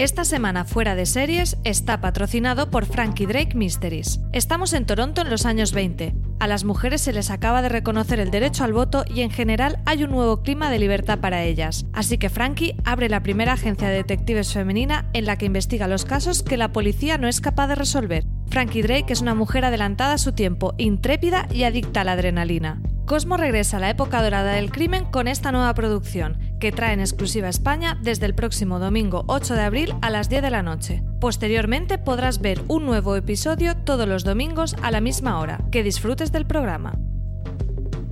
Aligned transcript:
Esta 0.00 0.24
semana 0.24 0.64
fuera 0.64 0.96
de 0.96 1.06
series 1.06 1.56
está 1.62 2.00
patrocinado 2.00 2.68
por 2.68 2.84
Frankie 2.84 3.26
Drake 3.26 3.56
Mysteries. 3.56 4.18
Estamos 4.32 4.72
en 4.72 4.86
Toronto 4.86 5.20
en 5.20 5.30
los 5.30 5.46
años 5.46 5.72
20. 5.72 6.16
A 6.40 6.48
las 6.48 6.64
mujeres 6.64 7.00
se 7.00 7.12
les 7.12 7.30
acaba 7.30 7.62
de 7.62 7.68
reconocer 7.68 8.18
el 8.18 8.32
derecho 8.32 8.64
al 8.64 8.72
voto 8.72 9.04
y 9.08 9.20
en 9.20 9.30
general 9.30 9.78
hay 9.86 10.02
un 10.02 10.10
nuevo 10.10 10.42
clima 10.42 10.68
de 10.68 10.80
libertad 10.80 11.20
para 11.20 11.44
ellas. 11.44 11.86
Así 11.92 12.18
que 12.18 12.28
Frankie 12.28 12.74
abre 12.84 13.08
la 13.08 13.22
primera 13.22 13.52
agencia 13.52 13.88
de 13.88 13.94
detectives 13.94 14.52
femenina 14.52 15.08
en 15.12 15.26
la 15.26 15.38
que 15.38 15.46
investiga 15.46 15.86
los 15.86 16.04
casos 16.04 16.42
que 16.42 16.56
la 16.56 16.72
policía 16.72 17.16
no 17.16 17.28
es 17.28 17.40
capaz 17.40 17.68
de 17.68 17.76
resolver. 17.76 18.24
Frankie 18.48 18.82
Drake 18.82 19.12
es 19.12 19.20
una 19.20 19.36
mujer 19.36 19.64
adelantada 19.64 20.14
a 20.14 20.18
su 20.18 20.32
tiempo, 20.32 20.74
intrépida 20.76 21.46
y 21.52 21.62
adicta 21.62 22.00
a 22.00 22.04
la 22.04 22.12
adrenalina. 22.12 22.82
Cosmo 23.06 23.36
regresa 23.36 23.76
a 23.76 23.80
la 23.80 23.90
época 23.90 24.22
dorada 24.22 24.54
del 24.54 24.72
crimen 24.72 25.04
con 25.04 25.28
esta 25.28 25.52
nueva 25.52 25.74
producción, 25.74 26.38
que 26.60 26.72
trae 26.72 26.92
en 26.92 27.00
exclusiva 27.00 27.46
a 27.46 27.50
España 27.50 27.98
desde 28.02 28.26
el 28.26 28.34
próximo 28.34 28.78
domingo 28.78 29.24
8 29.28 29.54
de 29.54 29.62
abril 29.62 29.94
a 30.02 30.10
las 30.10 30.28
10 30.28 30.42
de 30.42 30.50
la 30.50 30.62
noche. 30.62 31.02
Posteriormente 31.20 31.98
podrás 31.98 32.40
ver 32.40 32.62
un 32.68 32.86
nuevo 32.86 33.16
episodio 33.16 33.76
todos 33.76 34.08
los 34.08 34.24
domingos 34.24 34.76
a 34.82 34.90
la 34.90 35.00
misma 35.00 35.38
hora. 35.38 35.64
Que 35.70 35.82
disfrutes 35.82 36.32
del 36.32 36.46
programa. 36.46 36.98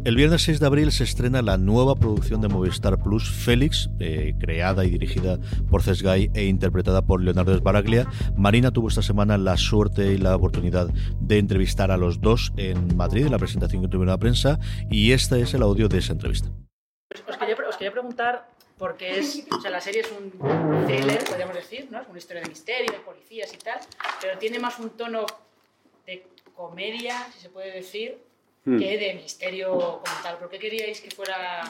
El 0.04 0.16
viernes 0.16 0.42
6 0.42 0.58
de 0.58 0.66
abril 0.66 0.90
se 0.90 1.04
estrena 1.04 1.42
la 1.42 1.58
nueva 1.58 1.94
producción 1.94 2.40
de 2.40 2.48
Movistar 2.48 3.00
Plus, 3.00 3.30
Félix, 3.30 3.88
eh, 4.00 4.34
creada 4.40 4.84
y 4.84 4.90
dirigida 4.90 5.38
por 5.70 5.84
Cesgay 5.84 6.28
e 6.34 6.46
interpretada 6.46 7.02
por 7.02 7.22
Leonardo 7.22 7.56
Sbaraglia. 7.56 8.08
Marina 8.36 8.72
tuvo 8.72 8.88
esta 8.88 9.02
semana 9.02 9.38
la 9.38 9.56
suerte 9.56 10.12
y 10.12 10.18
la 10.18 10.34
oportunidad 10.34 10.88
de 11.20 11.38
entrevistar 11.38 11.92
a 11.92 11.96
los 11.96 12.20
dos 12.20 12.52
en 12.56 12.96
Madrid, 12.96 13.26
en 13.26 13.30
la 13.30 13.38
presentación 13.38 13.80
que 13.82 13.88
tuvieron 13.88 14.08
la 14.08 14.18
prensa, 14.18 14.58
y 14.90 15.12
este 15.12 15.40
es 15.40 15.54
el 15.54 15.62
audio 15.62 15.88
de 15.88 15.98
esa 15.98 16.14
entrevista. 16.14 16.50
Quería, 17.82 17.92
preguntar, 17.92 18.48
porque 18.78 19.18
es, 19.18 19.44
o 19.50 19.60
sea, 19.60 19.70
la 19.70 19.80
serie 19.80 20.02
es 20.02 20.12
un 20.12 20.30
thriller, 20.86 21.24
podríamos 21.24 21.54
decir, 21.54 21.88
¿no? 21.90 22.00
Es 22.00 22.08
una 22.08 22.18
historia 22.18 22.42
de 22.42 22.48
misterio, 22.48 22.92
de 22.92 23.00
policías 23.00 23.52
y 23.52 23.58
tal, 23.58 23.80
pero 24.20 24.38
tiene 24.38 24.58
más 24.58 24.78
un 24.78 24.90
tono 24.90 25.26
de 26.06 26.26
comedia, 26.54 27.26
si 27.32 27.40
se 27.40 27.50
puede 27.50 27.72
decir, 27.72 28.18
Hmm. 28.64 28.78
que 28.78 28.96
de 28.96 29.14
misterio 29.14 29.72
como 29.72 30.22
tal. 30.22 30.38
¿Por 30.38 30.48
qué 30.48 30.58
queríais 30.58 31.00
que 31.00 31.10
fuera 31.10 31.62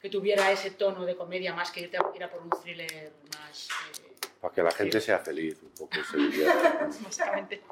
que 0.00 0.08
tuviera 0.08 0.50
ese 0.50 0.70
tono 0.72 1.04
de 1.04 1.14
comedia 1.14 1.54
más 1.54 1.70
que 1.70 1.82
irte 1.82 1.96
a, 1.96 2.04
ir 2.14 2.24
a 2.24 2.30
por 2.30 2.42
un 2.42 2.50
thriller 2.50 3.12
más 3.36 3.68
eh, 3.68 4.28
Para 4.40 4.54
que 4.54 4.62
la 4.62 4.70
gente 4.70 5.00
sea 5.00 5.18
feliz 5.18 5.58
un 5.62 5.70
poco. 5.70 5.96
básicamente? 7.04 7.62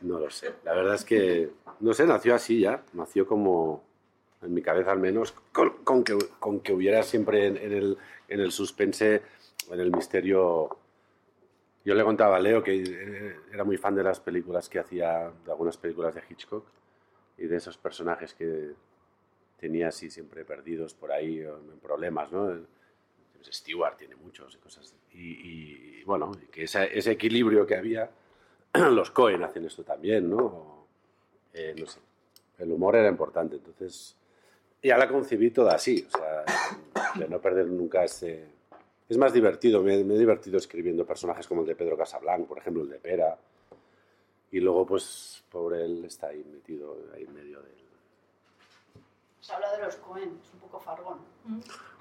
No 0.00 0.18
lo 0.18 0.30
sé. 0.30 0.52
La 0.64 0.74
verdad 0.74 0.96
es 0.96 1.04
que, 1.04 1.50
no 1.80 1.94
sé, 1.94 2.04
nació 2.06 2.34
así 2.34 2.60
ya. 2.60 2.82
Nació 2.92 3.26
como, 3.26 3.82
en 4.44 4.54
mi 4.54 4.62
cabeza 4.62 4.92
al 4.92 5.00
menos, 5.00 5.32
con, 5.52 5.70
con 5.84 6.04
que, 6.04 6.16
con 6.38 6.60
que 6.60 6.72
hubiera 6.72 7.02
siempre 7.02 7.46
en, 7.46 7.56
en 7.56 7.72
el, 7.72 7.98
en 8.28 8.40
el 8.40 8.52
suspense, 8.52 9.22
en 9.70 9.80
el 9.80 9.90
misterio. 9.90 10.76
Yo 11.84 11.94
le 11.94 12.04
contaba 12.04 12.36
a 12.36 12.40
Leo 12.40 12.62
que 12.62 12.82
eh, 12.82 13.36
era 13.52 13.64
muy 13.64 13.76
fan 13.76 13.94
de 13.94 14.02
las 14.02 14.20
películas 14.20 14.68
que 14.68 14.78
hacía, 14.78 15.30
de 15.44 15.50
algunas 15.50 15.76
películas 15.76 16.14
de 16.14 16.22
Hitchcock 16.28 16.64
y 17.36 17.46
de 17.46 17.56
esos 17.56 17.76
personajes 17.76 18.34
que 18.34 18.72
tenía 19.58 19.88
así 19.88 20.10
siempre 20.10 20.44
perdidos 20.44 20.94
por 20.94 21.12
ahí 21.12 21.40
en 21.40 21.78
problemas, 21.82 22.30
¿no? 22.32 22.50
Stewart 23.50 23.96
tiene 23.96 24.16
muchos 24.16 24.54
y 24.54 24.58
cosas. 24.58 24.94
Y, 25.12 26.00
y, 26.00 26.04
bueno, 26.04 26.32
que 26.50 26.64
ese 26.64 27.10
equilibrio 27.10 27.66
que 27.66 27.76
había, 27.76 28.10
los 28.72 29.10
Cohen 29.10 29.42
hacen 29.42 29.64
esto 29.64 29.84
también, 29.84 30.30
¿no? 30.30 30.86
Eh, 31.52 31.74
no 31.78 31.86
sé. 31.86 32.00
El 32.58 32.72
humor 32.72 32.96
era 32.96 33.08
importante, 33.08 33.56
entonces 33.56 34.16
ya 34.84 34.98
la 34.98 35.08
concebí 35.08 35.50
toda 35.50 35.74
así, 35.74 36.06
o 36.06 36.18
sea, 36.18 36.44
de 37.14 37.28
no 37.28 37.40
perder 37.40 37.66
nunca 37.66 38.04
ese... 38.04 38.52
Es 39.08 39.18
más 39.18 39.32
divertido, 39.32 39.82
me, 39.82 40.04
me 40.04 40.14
he 40.14 40.18
divertido 40.18 40.58
escribiendo 40.58 41.06
personajes 41.06 41.46
como 41.46 41.62
el 41.62 41.66
de 41.66 41.74
Pedro 41.74 41.96
Casablanc, 41.96 42.46
por 42.46 42.58
ejemplo, 42.58 42.82
el 42.82 42.90
de 42.90 42.98
Pera, 42.98 43.36
y 44.50 44.60
luego, 44.60 44.86
pues, 44.86 45.42
pobre 45.50 45.84
él 45.84 46.04
está 46.04 46.28
ahí 46.28 46.44
metido 46.50 46.96
ahí 47.14 47.24
en 47.24 47.34
medio 47.34 47.60
del... 47.60 47.72
Se 49.40 49.52
habla 49.52 49.76
de 49.76 49.82
los 49.82 49.96
Cohen, 49.96 50.38
es 50.42 50.54
un 50.54 50.60
poco 50.60 50.80
fargón. 50.80 51.18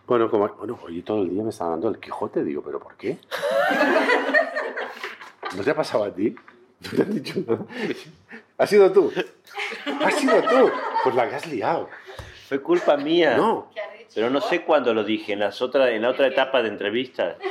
Bueno, 0.06 0.30
como, 0.30 0.48
bueno, 0.50 0.80
hoy 0.84 1.02
todo 1.02 1.24
el 1.24 1.30
día 1.30 1.44
me 1.44 1.50
está 1.50 1.66
hablando 1.66 1.90
del 1.90 2.00
Quijote, 2.00 2.44
digo, 2.44 2.62
¿pero 2.62 2.80
por 2.80 2.96
qué? 2.96 3.18
¿No 5.56 5.64
te 5.64 5.72
ha 5.72 5.76
pasado 5.76 6.04
a 6.04 6.14
ti? 6.14 6.36
¿No 6.82 6.90
te 6.92 7.02
han 7.02 7.14
dicho 7.14 7.40
nada? 7.48 7.66
¿Has 8.58 8.70
sido 8.70 8.92
tú? 8.92 9.12
¿Has 10.06 10.16
sido 10.16 10.42
tú? 10.44 10.72
Pues 11.04 11.16
la 11.16 11.30
que 11.30 11.36
has 11.36 11.48
liado. 11.48 11.90
Fue 12.54 12.62
culpa 12.62 12.96
mía. 12.98 13.36
No. 13.36 13.72
Pero 14.14 14.30
no 14.30 14.40
sé 14.40 14.64
cuándo 14.64 14.94
lo 14.94 15.04
dije, 15.04 15.34
en, 15.34 15.40
las 15.40 15.60
otra, 15.60 15.90
en 15.90 16.04
la 16.04 16.10
otra 16.10 16.28
etapa 16.28 16.62
de 16.62 16.70
entrevistas. 16.70 17.38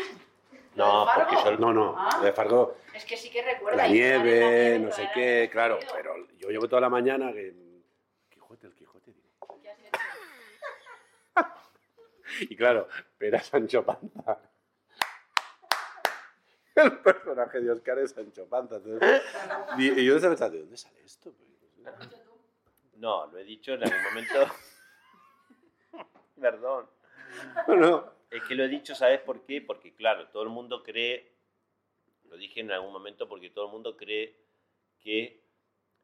No, 0.74 1.06
porque 1.14 1.36
yo... 1.44 1.58
No, 1.58 1.70
no, 1.70 1.94
lo 2.18 2.24
de 2.24 2.32
Fargo, 2.32 2.78
Es 2.94 3.04
que 3.04 3.14
sí 3.18 3.28
que 3.28 3.42
recuerda. 3.42 3.76
la 3.76 3.88
nieve, 3.88 4.78
la 4.78 4.86
no 4.86 4.90
sé 4.90 5.06
qué, 5.12 5.50
claro, 5.52 5.78
pero 5.94 6.14
yo 6.38 6.48
llevo 6.48 6.66
toda 6.66 6.80
la 6.80 6.88
mañana 6.88 7.30
que... 7.30 7.52
Quijote, 8.30 8.68
el 8.68 8.74
Quijote. 8.74 9.12
Y 12.40 12.56
claro, 12.56 12.88
Pera 13.18 13.38
Sancho 13.40 13.84
Panza. 13.84 14.38
El 16.76 16.98
personaje 17.00 17.60
de 17.60 17.70
Oscar 17.70 17.98
es 17.98 18.12
Sancho 18.12 18.46
Panza. 18.46 18.76
entonces- 18.76 19.22
y, 19.76 20.06
yo 20.06 20.18
pensando, 20.18 20.56
¿de 20.56 20.60
dónde 20.60 20.76
sale 20.78 21.02
esto? 21.04 21.34
No, 22.96 23.26
lo 23.26 23.36
he 23.36 23.44
dicho 23.44 23.74
en 23.74 23.82
algún 23.82 24.04
momento. 24.04 24.46
Perdón. 26.42 26.90
No, 27.68 28.12
Es 28.30 28.42
que 28.42 28.54
lo 28.54 28.64
he 28.64 28.68
dicho, 28.68 28.94
¿sabes 28.94 29.20
por 29.20 29.46
qué? 29.46 29.62
Porque, 29.62 29.94
claro, 29.94 30.28
todo 30.28 30.42
el 30.42 30.50
mundo 30.50 30.82
cree, 30.82 31.32
lo 32.24 32.36
dije 32.36 32.60
en 32.60 32.70
algún 32.70 32.92
momento, 32.92 33.26
porque 33.26 33.48
todo 33.48 33.66
el 33.66 33.72
mundo 33.72 33.96
cree 33.96 34.36
que 35.00 35.40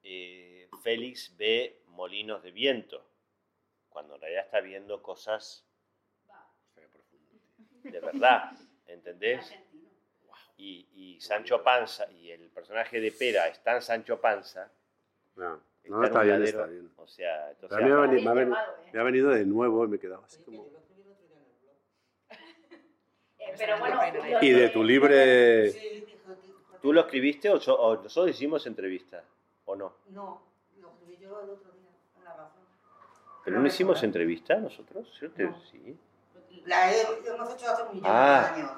eh, 0.03 0.71
Félix 0.83 1.37
ve 1.37 1.83
molinos 1.89 2.43
de 2.43 2.53
viento, 2.53 3.05
cuando 3.91 4.15
en 4.15 4.23
realidad 4.23 4.45
está 4.47 4.61
viendo 4.61 5.03
cosas 5.03 5.67
de 7.83 8.01
verdad, 8.01 8.53
¿entendés? 8.87 9.55
Y, 10.57 10.89
y 10.95 11.21
Sancho 11.21 11.63
Panza, 11.63 12.11
y 12.11 12.31
el 12.31 12.49
personaje 12.51 13.01
de 13.01 13.13
Pera 13.13 13.49
es 13.49 13.63
tan 13.63 13.83
Sancho 13.83 14.21
Panza, 14.21 14.73
No, 15.37 15.63
está 15.89 15.97
no, 16.01 16.05
está 16.05 16.23
bien, 16.23 16.43
está 16.45 16.67
bien. 16.67 16.91
O 16.97 17.07
sea, 17.07 17.51
entonces... 17.51 17.79
me 17.79 17.93
ha, 17.93 17.97
venido, 17.97 18.23
me, 18.23 18.31
ha 18.31 18.35
venido, 18.35 18.57
¿eh? 18.57 18.91
me 18.93 19.01
ha 19.01 19.03
venido 19.03 19.31
de 19.31 19.45
nuevo 19.47 19.85
y 19.85 19.89
me 19.89 19.97
he 19.97 19.99
quedado 20.01 20.23
así 20.25 20.43
como... 20.43 20.67
Eh, 23.41 23.55
pero 23.57 23.79
bueno, 23.79 23.99
Y 24.43 24.51
de 24.51 24.69
tu 24.71 24.83
libre... 24.85 25.73
¿Tú 26.83 26.93
lo 26.93 27.01
escribiste 27.01 27.51
o, 27.51 27.59
so- 27.61 27.75
o 27.79 27.97
nosotros 28.03 28.35
hicimos 28.35 28.67
entrevista? 28.67 29.23
¿O 29.65 29.75
no? 29.75 29.95
No, 30.11 30.43
lo 30.81 30.89
escribí 30.91 31.17
yo 31.21 31.41
el 31.43 31.51
otro 31.51 31.73
día, 31.73 31.89
con 32.15 32.25
la 32.25 32.31
razón. 32.35 32.63
¿Pero 33.45 33.59
no 33.61 33.67
hicimos 33.67 34.03
entrevista 34.05 34.57
nosotros? 34.57 35.09
Te- 35.35 35.45
No. 35.45 35.61
Sí. 35.71 35.97
La 36.67 36.93
he- 36.93 37.03
hemos 37.27 37.53
hecho 37.55 37.69
hace 37.71 37.83
un 37.83 37.89
millón 37.95 38.07
Ah. 38.07 38.53
de 38.55 38.61
años, 38.63 38.73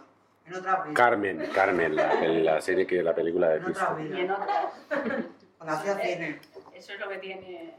en 0.47 0.55
otra 0.55 0.83
vida. 0.83 0.95
Carmen, 0.95 1.47
Carmen, 1.53 1.97
la, 1.97 2.15
la 2.15 2.61
serie 2.63 2.87
que 2.87 3.03
la 3.03 3.15
película 3.15 3.49
de 3.51 3.57
En 3.57 3.65
otra 3.67 3.95
Cristo. 3.97 4.17
y 4.17 4.21
en 4.21 4.31
otras. 4.31 4.73
Cuando 5.59 5.77
hacía 5.77 5.99
cine. 5.99 6.41
Eso 6.81 6.95
es 6.95 7.01
lo 7.01 7.11
que 7.11 7.19
tiene. 7.19 7.75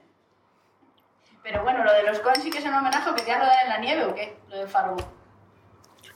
Pero 1.42 1.64
bueno, 1.64 1.84
lo 1.84 1.92
de 1.92 2.04
los 2.04 2.20
Cohen 2.20 2.40
sí 2.40 2.52
que 2.52 2.60
es 2.60 2.66
un 2.66 2.76
homenaje, 2.76 3.10
que 3.16 3.24
te 3.24 3.34
rodar 3.34 3.64
en 3.64 3.70
la 3.70 3.80
nieve 3.80 4.06
o 4.06 4.14
qué? 4.14 4.38
Lo 4.48 4.60
de 4.60 4.68
Fargo. 4.68 4.98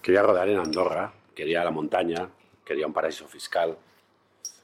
Quería 0.04 0.22
rodar 0.22 0.48
en 0.50 0.60
Andorra, 0.60 1.12
quería 1.34 1.64
la 1.64 1.72
montaña, 1.72 2.30
quería 2.64 2.86
un 2.86 2.94
paraíso 2.94 3.28
fiscal, 3.28 3.76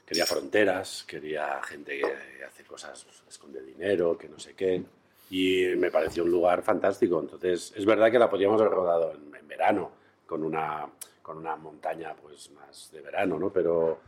quería 0.06 0.24
fronteras, 0.24 1.02
quería 1.02 1.60
gente 1.64 1.98
que 1.98 2.44
hace 2.44 2.62
cosas, 2.62 3.04
esconde 3.28 3.60
dinero, 3.60 4.16
que 4.16 4.28
no 4.28 4.38
sé 4.38 4.54
qué. 4.54 4.84
Y 5.28 5.74
me 5.76 5.90
pareció 5.90 6.22
un 6.22 6.30
lugar 6.30 6.62
fantástico. 6.62 7.18
Entonces, 7.18 7.72
es 7.74 7.84
verdad 7.84 8.08
que 8.12 8.20
la 8.20 8.30
podríamos 8.30 8.60
haber 8.60 8.72
rodado 8.72 9.14
en, 9.14 9.34
en 9.34 9.48
verano, 9.48 9.90
con 10.26 10.44
una, 10.44 10.86
con 11.22 11.38
una 11.38 11.56
montaña 11.56 12.14
pues 12.14 12.52
más 12.52 12.88
de 12.92 13.00
verano, 13.00 13.36
¿no? 13.36 13.50
Pero 13.52 13.98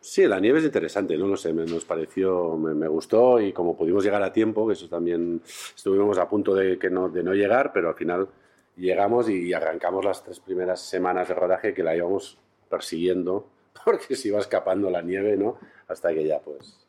sí, 0.00 0.26
la 0.26 0.40
nieve 0.40 0.58
es 0.58 0.64
interesante, 0.64 1.16
no 1.16 1.26
lo 1.26 1.36
sé, 1.36 1.52
me, 1.52 1.64
nos 1.64 1.84
pareció, 1.84 2.56
me, 2.56 2.74
me 2.74 2.88
gustó 2.88 3.40
y 3.40 3.52
como 3.52 3.76
pudimos 3.76 4.04
llegar 4.04 4.22
a 4.22 4.32
tiempo, 4.32 4.66
que 4.66 4.72
eso 4.72 4.88
también 4.88 5.42
estuvimos 5.74 6.18
a 6.18 6.28
punto 6.28 6.54
de, 6.54 6.78
que 6.78 6.90
no, 6.90 7.08
de 7.08 7.22
no 7.22 7.34
llegar, 7.34 7.72
pero 7.72 7.88
al 7.88 7.94
final 7.94 8.28
llegamos 8.76 9.28
y 9.28 9.52
arrancamos 9.52 10.04
las 10.04 10.24
tres 10.24 10.40
primeras 10.40 10.80
semanas 10.80 11.28
de 11.28 11.34
rodaje 11.34 11.74
que 11.74 11.82
la 11.82 11.94
íbamos 11.94 12.38
persiguiendo 12.68 13.46
porque 13.84 14.16
se 14.16 14.28
iba 14.28 14.40
escapando 14.40 14.90
la 14.90 15.02
nieve, 15.02 15.36
¿no? 15.36 15.58
Hasta 15.88 16.12
que 16.12 16.24
ya, 16.24 16.40
pues... 16.40 16.86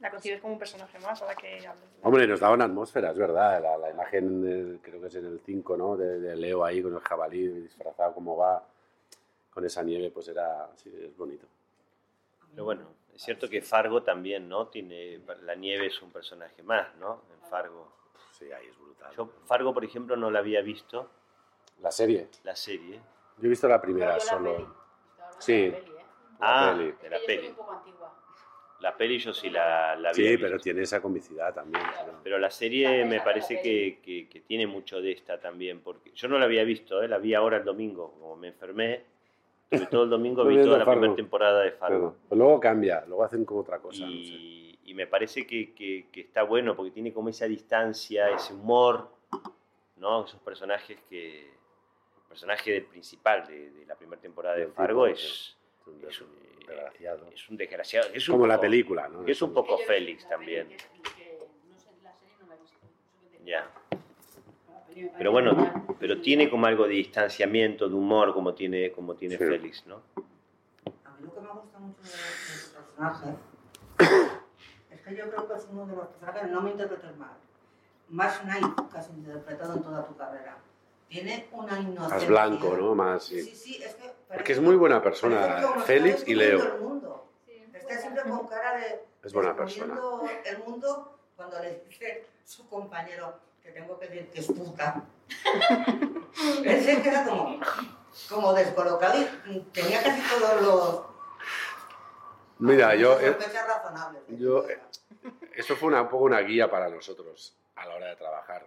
La 0.00 0.10
concibes 0.10 0.40
como 0.40 0.54
un 0.54 0.58
personaje 0.58 0.98
más 0.98 1.22
a 1.22 1.26
la 1.26 1.34
que. 1.36 1.60
Hombre, 2.02 2.26
nos 2.26 2.40
daba 2.40 2.54
una 2.54 2.64
atmósfera, 2.64 3.12
es 3.12 3.16
verdad. 3.16 3.62
La, 3.62 3.78
la 3.78 3.88
imagen, 3.88 4.44
eh, 4.44 4.78
creo 4.82 5.00
que 5.00 5.06
es 5.06 5.14
en 5.14 5.26
el 5.26 5.40
5, 5.46 5.76
¿no? 5.76 5.96
De, 5.96 6.18
de 6.18 6.34
Leo 6.34 6.64
ahí 6.64 6.82
con 6.82 6.92
el 6.92 6.98
jabalí 6.98 7.46
disfrazado 7.46 8.12
como 8.12 8.36
va, 8.36 8.66
con 9.48 9.64
esa 9.64 9.84
nieve, 9.84 10.10
pues 10.10 10.26
era, 10.26 10.68
sí, 10.74 10.92
es 11.04 11.16
bonito. 11.16 11.46
Pero 12.52 12.64
bueno, 12.64 12.94
es 13.14 13.22
cierto 13.22 13.48
que 13.48 13.60
Fargo 13.62 14.02
también, 14.02 14.48
¿no? 14.48 14.68
Tiene, 14.68 15.20
la 15.42 15.54
nieve 15.54 15.86
es 15.86 16.00
un 16.02 16.10
personaje 16.12 16.62
más, 16.62 16.94
¿no? 16.96 17.22
En 17.32 17.48
Fargo. 17.48 17.92
Sí, 18.32 18.50
ahí 18.52 18.66
es 18.68 18.78
brutal. 18.78 19.12
Yo 19.16 19.28
Fargo, 19.46 19.72
por 19.74 19.84
ejemplo, 19.84 20.16
no 20.16 20.30
la 20.30 20.38
había 20.40 20.60
visto, 20.62 21.10
La 21.80 21.90
serie. 21.90 22.28
la 22.44 22.54
serie. 22.56 23.00
Yo 23.38 23.46
he 23.46 23.48
visto 23.48 23.68
la 23.68 23.80
primera 23.80 24.14
la 24.14 24.20
solo. 24.20 24.54
peli. 24.56 24.68
Sí. 25.38 25.70
la 25.70 25.76
peli, 25.78 25.90
¿eh? 25.90 26.04
Ah, 26.40 26.74
peli. 26.76 26.92
de 27.02 27.10
la 27.10 27.18
peli. 27.26 27.48
un 27.48 27.54
poco 27.54 27.72
antigua. 27.72 28.18
La 28.80 28.96
peli 28.96 29.18
yo 29.18 29.32
sí 29.32 29.48
la, 29.48 29.94
la 29.94 30.08
había 30.10 30.12
Sí, 30.14 30.22
visto. 30.22 30.44
pero 30.46 30.58
tiene 30.58 30.82
esa 30.82 31.00
comicidad 31.00 31.54
también. 31.54 31.84
¿no? 31.84 32.20
Pero 32.24 32.38
la 32.38 32.50
serie 32.50 33.04
me 33.04 33.20
parece 33.20 33.62
que, 33.62 34.00
que- 34.02 34.28
que 34.28 34.40
tiene 34.40 34.66
mucho 34.66 35.00
de 35.00 35.12
esta 35.12 35.38
también, 35.40 35.80
porque 35.82 36.10
yo 36.12 36.26
no 36.28 36.36
la 36.38 36.46
había 36.46 36.64
visto, 36.64 37.00
¿eh? 37.02 37.06
la 37.08 37.18
vi 37.18 37.32
ahora 37.34 37.58
el 37.58 37.64
domingo, 37.64 38.12
como 38.18 38.34
me 38.36 38.48
enfermé, 38.48 39.04
tuve 39.76 39.86
todo 39.86 40.04
el 40.04 40.10
domingo, 40.10 40.44
vi 40.44 40.56
toda 40.62 40.78
la 40.78 40.84
Fargo. 40.84 41.00
primera 41.00 41.16
temporada 41.16 41.62
de 41.62 41.72
Fargo. 41.72 42.10
Pero, 42.12 42.16
pero 42.28 42.38
luego 42.38 42.60
cambia, 42.60 43.04
luego 43.06 43.24
hacen 43.24 43.44
como 43.44 43.60
otra 43.60 43.78
cosa. 43.78 44.04
no 44.04 44.10
sé. 44.10 44.16
y, 44.16 44.78
y 44.84 44.94
me 44.94 45.06
parece 45.06 45.46
que, 45.46 45.72
que- 45.74 46.06
que 46.12 46.20
está 46.22 46.42
bueno, 46.42 46.74
porque 46.76 46.90
tiene 46.90 47.12
como 47.12 47.28
esa 47.28 47.46
distancia, 47.46 48.30
ese 48.30 48.52
humor, 48.54 49.08
¿no? 49.96 50.24
Esos 50.24 50.40
personajes 50.40 50.98
que... 51.08 51.50
El 51.50 52.28
personaje 52.38 52.72
del 52.72 52.84
principal 52.86 53.46
de, 53.46 53.70
de 53.72 53.84
la 53.86 53.94
primera 53.94 54.20
temporada 54.20 54.56
de 54.56 54.66
Fargo 54.68 55.04
tipo, 55.04 55.14
es, 55.18 55.20
Es 55.20 55.86
un, 55.86 56.08
es 56.08 56.20
un, 56.22 56.28
desgraciado. 56.66 57.26
es 57.34 57.48
un 57.50 57.56
desgraciado. 57.58 58.08
Es 58.14 58.28
un 58.28 58.32
Como 58.34 58.46
la 58.46 58.54
poco- 58.54 58.62
película, 58.62 59.08
¿no? 59.08 59.26
Es 59.26 59.42
un 59.42 59.52
poco 59.52 59.76
Félix 59.78 60.22
la 60.24 60.28
también. 60.30 60.68
la 60.70 60.76
la 62.02 63.44
Ya. 63.44 63.58
La 63.60 63.66
parece 63.66 64.01
Pero 65.16 65.32
bueno, 65.32 65.86
pero 65.98 66.20
tiene 66.20 66.50
como 66.50 66.66
algo 66.66 66.84
de 66.84 66.94
distanciamiento, 66.94 67.88
de 67.88 67.94
humor, 67.94 68.32
como 68.34 68.54
tiene, 68.54 68.92
como 68.92 69.14
tiene 69.14 69.36
Sí. 69.36 69.44
Félix, 69.44 69.86
¿no? 69.86 69.96
A 69.96 71.10
mí 71.18 71.24
lo 71.24 71.34
que 71.34 71.40
me 71.40 71.48
gusta 71.48 71.78
mucho 71.78 72.02
de, 72.02 72.08
su 72.08 72.72
personaje 72.72 73.34
es 74.90 75.00
que 75.00 75.16
yo 75.16 75.30
creo 75.30 75.48
que 75.48 75.54
es 75.54 75.68
uno 75.70 75.86
de 75.86 75.96
los 75.96 76.06
personajes, 76.08 76.50
no 76.50 76.60
me 76.62 76.70
interpretes 76.70 77.16
mal, 77.16 77.36
más 78.08 78.44
naive 78.44 78.68
que 78.90 78.98
has 78.98 79.08
interpretado 79.10 79.74
en 79.74 79.82
toda 79.82 80.06
tu 80.06 80.16
carrera. 80.16 80.58
Tiene 81.08 81.46
una 81.52 81.78
inocencia. 81.78 82.16
Más 82.16 82.26
blanco, 82.26 82.76
¿no? 82.76 82.94
Más, 82.94 83.24
Sí, 83.24 83.42
sí. 83.42 83.54
sí, 83.54 83.82
es 83.82 83.94
que... 83.96 84.10
Porque 84.32 84.52
es 84.52 84.60
muy 84.60 84.76
buena 84.76 85.02
persona, 85.02 85.62
Félix 85.84 86.26
y 86.26 86.34
Leo. 86.34 86.74
el 86.74 86.80
mundo. 86.80 87.26
Está 87.74 87.98
siempre 87.98 88.22
con 88.22 88.46
cara 88.46 88.78
de... 88.78 89.04
Es 89.22 89.32
buena 89.32 89.52
descubriendo 89.52 90.24
el 90.44 90.58
mundo 90.64 91.18
cuando 91.36 91.60
le 91.60 91.82
dice 91.86 92.24
su 92.44 92.66
compañero 92.68 93.34
que 93.62 93.70
tengo 93.70 93.98
que 93.98 94.08
decir 94.08 94.30
que 94.30 94.40
es 94.40 94.46
puta. 94.46 95.04
Él 96.64 96.80
se 96.84 97.02
queda 97.02 97.24
como, 97.24 97.60
como 98.28 98.52
descolocado 98.54 99.18
y 99.46 99.60
tenía 99.72 100.02
casi 100.02 100.20
todos 100.28 100.62
los... 100.62 101.02
Mira, 102.58 102.94
yo, 102.94 103.18
eh, 103.18 103.32
razonables. 103.32 104.22
yo, 104.28 104.68
eh, 104.68 104.78
eso 105.54 105.74
fue 105.74 105.88
una, 105.88 106.02
un 106.02 106.08
poco 106.08 106.24
una 106.24 106.40
guía 106.40 106.70
para 106.70 106.88
nosotros 106.88 107.56
a 107.76 107.86
la 107.86 107.96
hora 107.96 108.06
de 108.08 108.16
trabajar, 108.16 108.66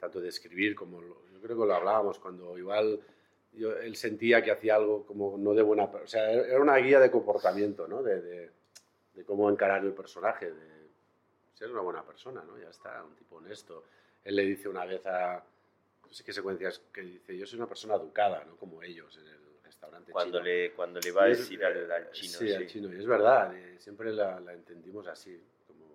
tanto 0.00 0.20
de 0.20 0.28
escribir 0.28 0.74
como 0.74 1.00
lo- 1.00 1.22
yo 1.32 1.40
creo 1.40 1.56
que 1.58 1.66
lo 1.66 1.74
hablábamos 1.74 2.18
cuando 2.18 2.58
igual 2.58 3.00
yo- 3.52 3.76
él 3.78 3.94
sentía 3.96 4.42
que 4.42 4.50
hacía 4.50 4.74
algo 4.74 5.06
como 5.06 5.36
no 5.38 5.54
de 5.54 5.62
buena, 5.62 5.84
o 5.84 6.06
sea, 6.06 6.30
era 6.32 6.60
una 6.60 6.76
guía 6.76 6.98
de 6.98 7.10
comportamiento, 7.12 7.86
¿no? 7.86 8.02
De, 8.02 8.20
de- 8.20 8.50
de 9.14 9.24
cómo 9.24 9.48
encarar 9.50 9.84
el 9.84 9.92
personaje, 9.92 10.50
de 10.50 10.88
ser 11.54 11.70
una 11.70 11.80
buena 11.80 12.02
persona, 12.02 12.42
¿no? 12.44 12.58
Ya 12.58 12.70
está, 12.70 13.04
un 13.04 13.14
tipo 13.14 13.36
honesto. 13.36 13.84
Él 14.28 14.36
le 14.36 14.42
dice 14.44 14.68
una 14.68 14.84
vez 14.84 15.04
a, 15.06 15.42
no 16.06 16.12
sé 16.12 16.22
qué 16.22 16.34
secuencias, 16.34 16.82
que 16.92 17.00
dice, 17.00 17.34
yo 17.38 17.46
soy 17.46 17.58
una 17.58 17.66
persona 17.66 17.94
educada, 17.94 18.44
¿no? 18.46 18.56
Como 18.56 18.82
ellos 18.82 19.16
en 19.16 19.26
el 19.26 19.38
restaurante 19.64 20.12
Cuando 20.12 20.38
chino. 20.40 20.44
le, 20.44 20.72
cuando 20.72 21.00
le 21.00 21.10
va 21.12 21.22
a 21.24 21.28
decir 21.28 21.64
al, 21.64 21.90
al 21.90 22.10
chino. 22.12 22.38
Sí, 22.38 22.48
sí. 22.48 22.54
al 22.54 22.66
chino. 22.66 22.92
Y 22.94 22.98
es 22.98 23.06
verdad, 23.06 23.56
eh, 23.56 23.76
siempre 23.78 24.12
la, 24.12 24.38
la 24.40 24.52
entendimos 24.52 25.06
así. 25.06 25.40
Como... 25.66 25.86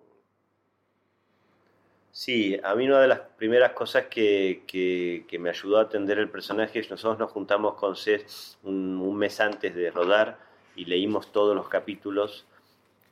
Sí, 2.10 2.58
a 2.62 2.74
mí 2.74 2.86
una 2.86 3.00
de 3.02 3.08
las 3.08 3.20
primeras 3.20 3.72
cosas 3.72 4.06
que, 4.06 4.62
que- 4.66 5.24
que 5.28 5.38
me 5.38 5.50
ayudó 5.50 5.78
a 5.78 5.82
atender 5.82 6.18
el 6.18 6.28
personaje 6.28 6.80
es 6.80 6.90
nosotros 6.90 7.18
nos 7.20 7.30
juntamos 7.30 7.74
con 7.74 7.94
Cés 7.94 8.58
un, 8.64 8.98
un 9.00 9.16
mes 9.16 9.38
antes 9.40 9.74
de 9.76 9.90
rodar 9.92 10.38
y 10.76 10.86
leímos 10.86 11.30
todos 11.30 11.54
los 11.54 11.68
capítulos 11.68 12.46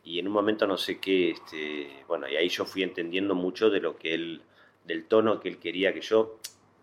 y 0.04 0.18
en 0.18 0.26
un 0.26 0.32
momento 0.32 0.66
no 0.66 0.76
sé 0.76 0.98
qué, 0.98 1.30
este, 1.30 2.04
bueno, 2.08 2.28
y 2.28 2.34
ahí 2.34 2.48
yo 2.48 2.64
fui 2.64 2.82
entendiendo 2.82 3.36
mucho 3.36 3.70
de 3.70 3.78
lo 3.78 3.96
que 3.96 4.14
él, 4.14 4.42
del 4.84 5.06
tono 5.06 5.40
que 5.40 5.48
él 5.48 5.58
quería, 5.58 5.92
que 5.92 6.00
yo 6.00 6.38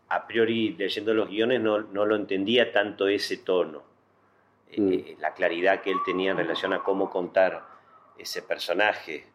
a 0.10 0.26
priori 0.26 0.76
leyendo 0.78 1.14
los 1.14 1.30
guiones 1.30 1.62
no, 1.62 1.80
no 1.80 2.06
lo 2.06 2.16
entendía 2.16 2.72
tanto 2.72 3.08
ese 3.08 3.38
tono, 3.38 3.84
eh, 4.72 4.80
Mm. 4.82 4.94
eh, 4.94 5.18
la 5.20 5.34
claridad 5.34 5.82
que 5.82 5.92
él 5.92 5.98
tenía 6.06 6.32
en 6.32 6.38
relación 6.38 6.74
a 6.74 6.84
cómo 6.84 7.10
contar 7.10 7.66
ese 8.18 8.42
personaje 8.42 9.26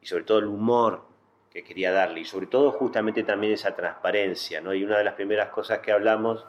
y 0.00 0.06
sobre 0.06 0.24
todo 0.24 0.38
el 0.38 0.46
humor 0.46 1.02
que 1.50 1.62
quería 1.62 1.92
darle 1.92 2.20
y 2.20 2.24
sobre 2.24 2.46
todo 2.46 2.72
justamente 2.72 3.22
también 3.22 3.52
esa 3.52 3.74
transparencia, 3.76 4.60
¿no? 4.60 4.74
Y 4.74 4.82
una 4.84 4.98
de 4.98 5.04
las 5.04 5.14
primeras 5.14 5.50
cosas 5.50 5.78
que 5.78 5.92
hablamos, 5.92 6.40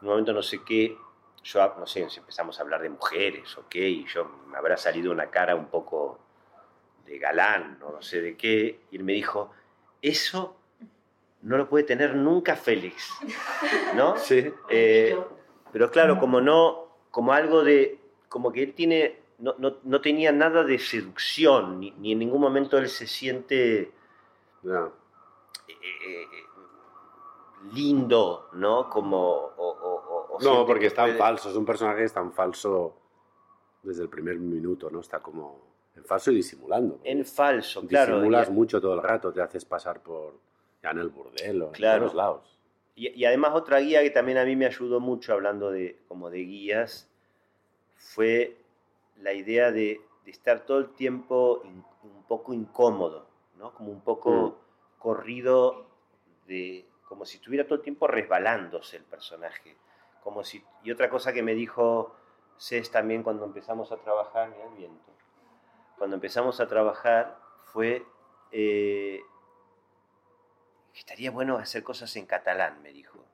en 0.00 0.06
un 0.06 0.08
momento 0.08 0.32
no 0.32 0.42
sé 0.42 0.60
qué, 0.64 0.96
yo 1.42 1.74
no 1.78 1.86
sé 1.86 2.08
si 2.08 2.20
empezamos 2.20 2.58
a 2.58 2.62
hablar 2.62 2.80
de 2.82 2.88
mujeres 2.88 3.56
o 3.58 3.68
qué, 3.68 3.88
y 3.88 4.06
yo 4.06 4.24
me 4.46 4.56
habrá 4.56 4.76
salido 4.76 5.12
una 5.12 5.28
cara 5.30 5.54
un 5.54 5.66
poco 5.66 6.18
de 7.04 7.18
galán, 7.18 7.78
o 7.82 7.92
no 7.92 8.00
sé 8.02 8.22
de 8.22 8.36
qué, 8.36 8.80
y 8.90 8.96
él 8.96 9.04
me 9.04 9.12
dijo, 9.12 9.50
eso 10.00 10.56
no 11.44 11.56
lo 11.56 11.68
puede 11.68 11.84
tener 11.84 12.14
nunca 12.16 12.56
Félix, 12.56 13.10
¿no? 13.94 14.16
Sí. 14.18 14.52
Eh, 14.68 15.16
pero 15.72 15.90
claro, 15.90 16.18
como 16.18 16.40
no, 16.40 16.88
como 17.10 17.32
algo 17.32 17.62
de, 17.64 17.98
como 18.28 18.50
que 18.52 18.62
él 18.62 18.74
tiene, 18.74 19.20
no, 19.38 19.54
no, 19.58 19.76
no 19.84 20.00
tenía 20.00 20.32
nada 20.32 20.64
de 20.64 20.78
seducción, 20.78 21.78
ni, 21.80 21.90
ni 21.92 22.12
en 22.12 22.18
ningún 22.20 22.40
momento 22.40 22.76
él 22.78 22.88
se 22.88 23.06
siente 23.06 23.80
eh, 23.82 23.92
eh, 25.68 26.26
lindo, 27.72 28.48
¿no? 28.54 28.88
Como, 28.90 29.18
o, 29.18 29.52
o- 29.56 30.28
o- 30.30 30.36
o 30.36 30.40
No, 30.42 30.66
porque 30.66 30.80
que 30.82 30.86
es 30.88 30.94
tan 30.94 31.06
puede- 31.06 31.18
falso, 31.18 31.50
es 31.50 31.56
un 31.56 31.64
personaje 31.64 31.98
que 31.98 32.04
es 32.04 32.12
tan 32.12 32.32
falso 32.32 32.94
desde 33.82 34.02
el 34.02 34.08
primer 34.08 34.38
minuto, 34.38 34.90
¿no? 34.90 35.00
Está 35.00 35.20
como 35.20 35.60
en 35.96 36.04
falso 36.04 36.30
y 36.30 36.36
disimulando. 36.36 37.00
En 37.04 37.24
falso, 37.24 37.86
claro. 37.86 38.14
Disimulas 38.16 38.50
mucho 38.50 38.80
todo 38.80 38.94
el 38.94 39.02
rato, 39.02 39.32
te 39.32 39.40
haces 39.40 39.64
pasar 39.64 40.02
por 40.02 40.34
ya 40.84 40.90
en 40.90 40.98
el 40.98 41.08
burdelo, 41.08 41.72
Claro. 41.72 41.94
en 41.96 42.00
todos 42.02 42.14
lados. 42.14 42.58
Y, 42.94 43.08
y 43.08 43.24
además 43.24 43.52
otra 43.54 43.78
guía 43.80 44.02
que 44.02 44.10
también 44.10 44.38
a 44.38 44.44
mí 44.44 44.54
me 44.54 44.66
ayudó 44.66 45.00
mucho 45.00 45.32
hablando 45.32 45.70
de 45.70 45.98
como 46.06 46.30
de 46.30 46.38
guías 46.44 47.08
fue 47.96 48.56
la 49.20 49.32
idea 49.32 49.72
de, 49.72 50.00
de 50.24 50.30
estar 50.30 50.60
todo 50.66 50.78
el 50.78 50.90
tiempo 50.90 51.62
in- 51.64 51.84
un 52.02 52.22
poco 52.24 52.52
incómodo, 52.52 53.26
¿no? 53.56 53.72
Como 53.74 53.90
un 53.90 54.00
poco 54.02 54.58
corrido 54.98 55.86
de 56.46 56.84
como 57.08 57.24
si 57.24 57.36
estuviera 57.38 57.64
todo 57.64 57.76
el 57.76 57.82
tiempo 57.82 58.06
resbalándose 58.06 58.96
el 58.98 59.04
personaje. 59.04 59.76
Como 60.22 60.42
si 60.44 60.62
y 60.82 60.90
otra 60.90 61.08
cosa 61.10 61.32
que 61.32 61.42
me 61.42 61.54
dijo 61.54 62.14
Cés 62.58 62.90
también 62.90 63.22
cuando 63.22 63.44
empezamos 63.44 63.90
a 63.92 63.96
trabajar, 63.96 64.50
mira 64.50 64.66
el 64.68 64.74
viento. 64.76 65.12
Cuando 65.98 66.16
empezamos 66.16 66.60
a 66.60 66.66
trabajar 66.68 67.38
fue 67.72 68.04
eh, 68.52 69.20
estaría 70.96 71.30
bueno 71.30 71.58
hacer 71.58 71.82
cosas 71.82 72.14
en 72.16 72.26
catalán, 72.26 72.82
me 72.82 72.92
dijo. 72.92 73.24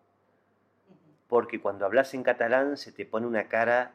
Porque 1.29 1.61
cuando 1.61 1.85
hablas 1.87 2.13
en 2.15 2.23
catalán 2.23 2.77
se 2.77 2.91
te 2.93 3.05
pone 3.07 3.27
una 3.27 3.49
cara 3.49 3.93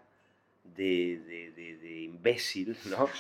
de, 0.64 1.20
de- 1.26 1.52
de- 1.52 1.78
de 1.78 2.00
imbécil, 2.02 2.78
¿no? 2.86 3.10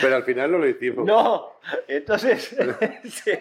Pero 0.00 0.16
al 0.16 0.24
final 0.24 0.52
no 0.52 0.58
lo 0.58 0.68
hicimos. 0.68 1.04
no, 1.06 1.52
entonces, 1.88 2.54
sí, 3.04 3.32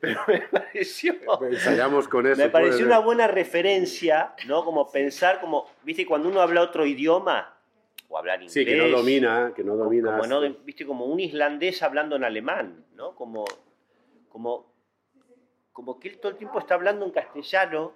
pero 0.00 0.20
me 0.28 0.40
pareció... 0.42 1.14
Ensayamos 1.42 2.06
con 2.08 2.26
eso. 2.26 2.40
Me 2.40 2.48
pareció 2.48 2.86
una 2.86 2.98
buena 3.00 3.26
referencia, 3.26 4.34
¿no? 4.46 4.64
Como 4.64 4.90
pensar, 4.90 5.40
como, 5.40 5.68
viste, 5.82 6.06
cuando 6.06 6.28
uno 6.28 6.40
habla 6.40 6.62
otro 6.62 6.86
idioma, 6.86 7.56
o 8.08 8.16
hablar 8.18 8.36
inglés. 8.40 8.52
Sí, 8.52 8.64
que 8.64 8.76
no 8.76 8.88
domina, 8.88 9.52
que 9.54 9.64
no 9.64 9.74
domina. 9.76 10.12
Como, 10.16 10.26
no, 10.28 10.40
viste, 10.64 10.86
como 10.86 11.06
un 11.06 11.18
islandés 11.20 11.82
hablando 11.82 12.14
en 12.16 12.24
alemán, 12.24 12.83
¿no? 12.94 13.14
Como, 13.14 13.44
como, 14.28 14.72
como 15.72 15.98
que 15.98 16.08
él 16.08 16.20
todo 16.20 16.32
el 16.32 16.38
tiempo 16.38 16.58
está 16.58 16.74
hablando 16.74 17.04
en 17.04 17.12
castellano, 17.12 17.94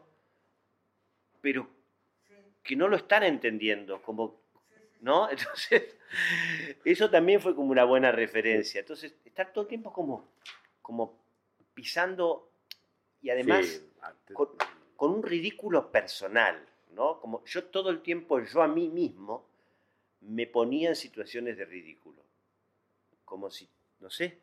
pero 1.41 1.69
que 2.63 2.77
no 2.77 2.89
lo 2.89 2.97
están 2.97 3.23
entendiendo, 3.23 4.03
como, 4.03 4.41
¿no? 5.01 5.31
Entonces, 5.31 5.97
eso 6.85 7.11
también 7.11 7.41
fue 7.41 7.55
como 7.55 7.71
una 7.71 7.85
buena 7.85 8.13
referencia. 8.13 8.81
Entonces, 8.81 9.15
estar 9.25 9.53
todo 9.53 9.63
el 9.63 9.69
tiempo 9.69 9.93
como, 9.93 10.29
como 10.83 11.19
pisando 11.75 12.51
y 13.21 13.31
además 13.31 13.67
Sí, 13.67 14.35
con, 14.35 14.51
con 14.97 15.13
un 15.13 15.23
ridículo 15.23 15.91
personal, 15.91 16.67
¿no? 16.93 17.21
Como 17.21 17.45
yo 17.45 17.65
todo 17.67 17.91
el 17.91 18.03
tiempo, 18.03 18.41
yo 18.41 18.63
a 18.63 18.69
mí 18.69 18.89
mismo, 18.89 19.49
me 20.21 20.47
ponía 20.47 20.89
en 20.89 20.97
situaciones 20.97 21.57
de 21.57 21.65
ridículo. 21.65 22.23
Como 23.25 23.51
si, 23.51 23.69
no 24.01 24.11
sé, 24.11 24.39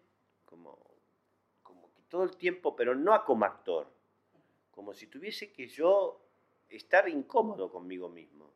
como, 0.56 0.80
como 1.64 1.92
que 1.94 2.02
todo 2.04 2.24
el 2.24 2.38
tiempo, 2.38 2.76
pero 2.76 2.96
no 2.96 3.24
como 3.26 3.46
actor, 3.46 3.88
como 4.72 4.94
si 4.94 5.08
tuviese 5.08 5.52
que 5.52 5.68
yo 5.68 6.22
estar 6.70 7.10
incómodo 7.10 7.70
conmigo 7.70 8.10
mismo. 8.10 8.54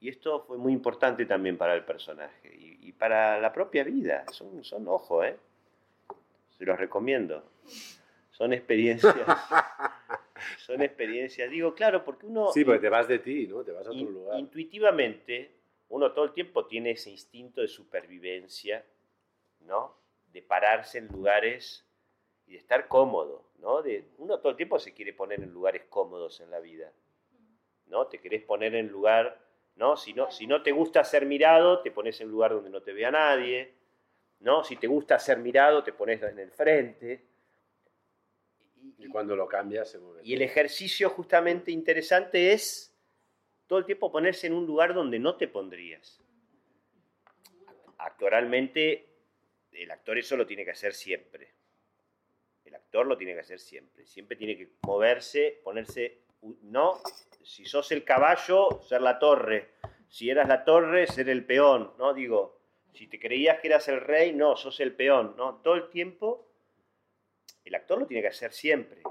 Y 0.00 0.08
esto 0.08 0.40
fue 0.44 0.56
muy 0.56 0.72
importante 0.72 1.26
también 1.26 1.58
para 1.58 1.74
el 1.74 1.84
personaje 1.84 2.56
y, 2.56 2.88
y 2.88 2.92
para 2.92 3.38
la 3.38 3.52
propia 3.52 3.84
vida. 3.84 4.24
Son, 4.32 4.64
son 4.64 4.88
ojo, 4.88 5.22
¿eh? 5.22 5.38
Se 6.56 6.64
los 6.64 6.78
recomiendo. 6.78 7.44
Son 8.30 8.54
experiencias. 8.54 9.14
son 10.58 10.80
experiencias. 10.80 11.50
Digo, 11.50 11.74
claro, 11.74 12.02
porque 12.02 12.24
uno. 12.24 12.50
Sí, 12.52 12.64
porque 12.64 12.80
te 12.80 12.88
vas 12.88 13.06
de 13.08 13.18
ti, 13.18 13.46
¿no? 13.46 13.62
Te 13.62 13.72
vas 13.72 13.86
a 13.86 13.90
otro 13.90 14.08
lugar. 14.08 14.40
Intuitivamente, 14.40 15.50
uno 15.90 16.12
todo 16.12 16.24
el 16.24 16.32
tiempo 16.32 16.64
tiene 16.64 16.92
ese 16.92 17.10
instinto 17.10 17.60
de 17.60 17.68
supervivencia, 17.68 18.82
¿no? 19.66 19.99
De 20.32 20.42
pararse 20.42 20.98
en 20.98 21.08
lugares 21.08 21.84
y 22.46 22.52
de 22.52 22.58
estar 22.58 22.88
cómodo, 22.88 23.44
¿no? 23.58 23.82
De, 23.82 24.04
uno 24.18 24.38
todo 24.38 24.50
el 24.50 24.56
tiempo 24.56 24.78
se 24.78 24.92
quiere 24.94 25.12
poner 25.12 25.40
en 25.42 25.50
lugares 25.52 25.82
cómodos 25.88 26.40
en 26.40 26.50
la 26.50 26.60
vida, 26.60 26.92
¿no? 27.86 28.06
Te 28.06 28.18
querés 28.20 28.42
poner 28.44 28.74
en 28.74 28.88
lugar, 28.88 29.38
¿no? 29.76 29.96
Si 29.96 30.12
no, 30.14 30.30
si 30.30 30.46
no 30.46 30.62
te 30.62 30.72
gusta 30.72 31.02
ser 31.04 31.26
mirado, 31.26 31.80
te 31.82 31.90
pones 31.90 32.20
en 32.20 32.28
lugar 32.28 32.52
donde 32.52 32.70
no 32.70 32.82
te 32.82 32.92
vea 32.92 33.10
nadie, 33.10 33.74
¿no? 34.40 34.62
Si 34.64 34.76
te 34.76 34.86
gusta 34.86 35.18
ser 35.18 35.38
mirado, 35.38 35.82
te 35.82 35.92
pones 35.92 36.22
en 36.22 36.38
el 36.38 36.50
frente. 36.50 37.26
Y- 38.98 39.04
Y 39.06 39.08
cuando 39.08 39.34
lo 39.36 39.46
cambias 39.48 39.90
se 39.90 39.98
mueve. 39.98 40.20
y 40.24 40.34
el 40.34 40.42
ejercicio 40.42 41.10
justamente 41.10 41.70
interesante 41.70 42.52
es 42.52 42.94
todo 43.66 43.78
el 43.80 43.84
tiempo 43.84 44.10
ponerse 44.10 44.46
en 44.46 44.52
un 44.54 44.66
lugar 44.66 44.94
donde 44.94 45.18
no 45.18 45.36
te 45.36 45.46
pondrías. 45.48 46.20
Actoralmente, 47.98 49.06
el 49.82 49.90
actor 49.90 50.18
eso 50.18 50.36
lo 50.36 50.46
tiene 50.46 50.64
que 50.64 50.72
hacer 50.72 50.92
siempre. 50.94 51.52
El 52.64 52.74
actor 52.74 53.06
lo 53.06 53.16
tiene 53.16 53.34
que 53.34 53.40
hacer 53.40 53.58
siempre. 53.58 54.06
Siempre 54.06 54.36
tiene 54.36 54.56
que 54.56 54.68
moverse, 54.82 55.60
ponerse, 55.64 56.22
no, 56.62 57.00
si 57.42 57.64
sos 57.64 57.90
el 57.92 58.04
caballo, 58.04 58.82
ser 58.82 59.00
la 59.02 59.18
torre. 59.18 59.70
Si 60.08 60.28
eras 60.28 60.48
la 60.48 60.64
torre, 60.64 61.06
ser 61.06 61.28
el 61.28 61.44
peón, 61.44 61.94
¿no? 61.98 62.12
Digo, 62.12 62.60
si 62.92 63.06
te 63.06 63.18
creías 63.18 63.60
que 63.60 63.68
eras 63.68 63.88
el 63.88 64.00
rey, 64.00 64.32
no, 64.32 64.56
sos 64.56 64.80
el 64.80 64.94
peón, 64.94 65.34
¿no? 65.36 65.56
Todo 65.62 65.74
el 65.74 65.88
tiempo, 65.90 66.48
el 67.64 67.74
actor 67.74 67.98
lo 68.00 68.06
tiene 68.06 68.22
que 68.22 68.28
hacer 68.28 68.52
siempre 68.52 69.02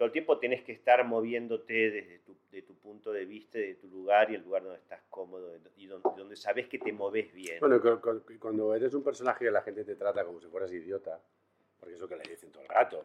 todo 0.00 0.06
el 0.06 0.12
tiempo 0.12 0.38
tenés 0.38 0.62
que 0.62 0.72
estar 0.72 1.04
moviéndote 1.04 1.74
desde 1.90 2.20
tu, 2.20 2.34
de 2.50 2.62
tu 2.62 2.74
punto 2.76 3.12
de 3.12 3.26
vista, 3.26 3.58
de 3.58 3.74
tu 3.74 3.86
lugar 3.86 4.30
y 4.30 4.34
el 4.34 4.40
lugar 4.42 4.62
donde 4.62 4.78
estás 4.78 5.02
cómodo 5.10 5.54
y 5.76 5.86
donde, 5.86 6.08
donde 6.16 6.36
sabes 6.36 6.68
que 6.68 6.78
te 6.78 6.90
moves 6.90 7.30
bien. 7.34 7.60
Bueno, 7.60 7.78
cu- 7.82 8.00
cu- 8.00 8.22
cuando 8.40 8.74
eres 8.74 8.94
un 8.94 9.02
personaje 9.04 9.44
que 9.44 9.50
la 9.50 9.60
gente 9.60 9.84
te 9.84 9.96
trata 9.96 10.24
como 10.24 10.40
si 10.40 10.46
fueras 10.46 10.72
idiota, 10.72 11.20
porque 11.78 11.96
es 11.96 12.00
lo 12.00 12.08
que 12.08 12.16
le 12.16 12.22
dicen 12.30 12.50
todo 12.50 12.62
el 12.62 12.68
rato. 12.70 13.04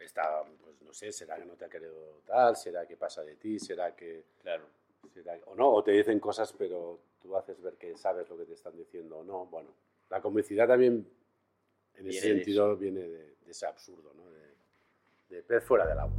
Está, 0.00 0.42
pues 0.60 0.82
no 0.82 0.92
sé, 0.92 1.12
será 1.12 1.36
que 1.36 1.44
no 1.44 1.52
te 1.54 1.66
ha 1.66 1.68
querido 1.68 2.20
tal, 2.26 2.56
será 2.56 2.84
que 2.84 2.96
pasa 2.96 3.22
de 3.22 3.36
ti, 3.36 3.60
será 3.60 3.94
que. 3.94 4.24
claro. 4.42 4.64
será- 5.14 5.38
o 5.46 5.54
no, 5.54 5.70
o 5.72 5.84
te 5.84 5.92
dicen 5.92 6.18
cosas, 6.18 6.52
pero 6.52 6.98
tú 7.22 7.36
haces 7.36 7.62
ver 7.62 7.74
que 7.74 7.96
sabes 7.96 8.28
lo 8.28 8.36
que 8.36 8.44
te 8.46 8.54
están 8.54 8.76
diciendo 8.76 9.18
o 9.18 9.22
no. 9.24 9.46
Bueno, 9.46 9.68
la 10.10 10.20
comicidad 10.20 10.66
también, 10.66 11.06
en 11.94 12.08
ese 12.08 12.08
Viene 12.08 12.26
de 12.26 12.34
sentido, 12.44 12.76
viene 12.76 13.00
de, 13.02 13.36
de 13.36 13.50
ese 13.52 13.66
absurdo, 13.66 14.12
¿no? 14.14 14.28
De, 14.32 15.36
de 15.36 15.42
pez 15.44 15.62
fuera 15.64 15.86
del 15.86 15.98
agua. 16.00 16.16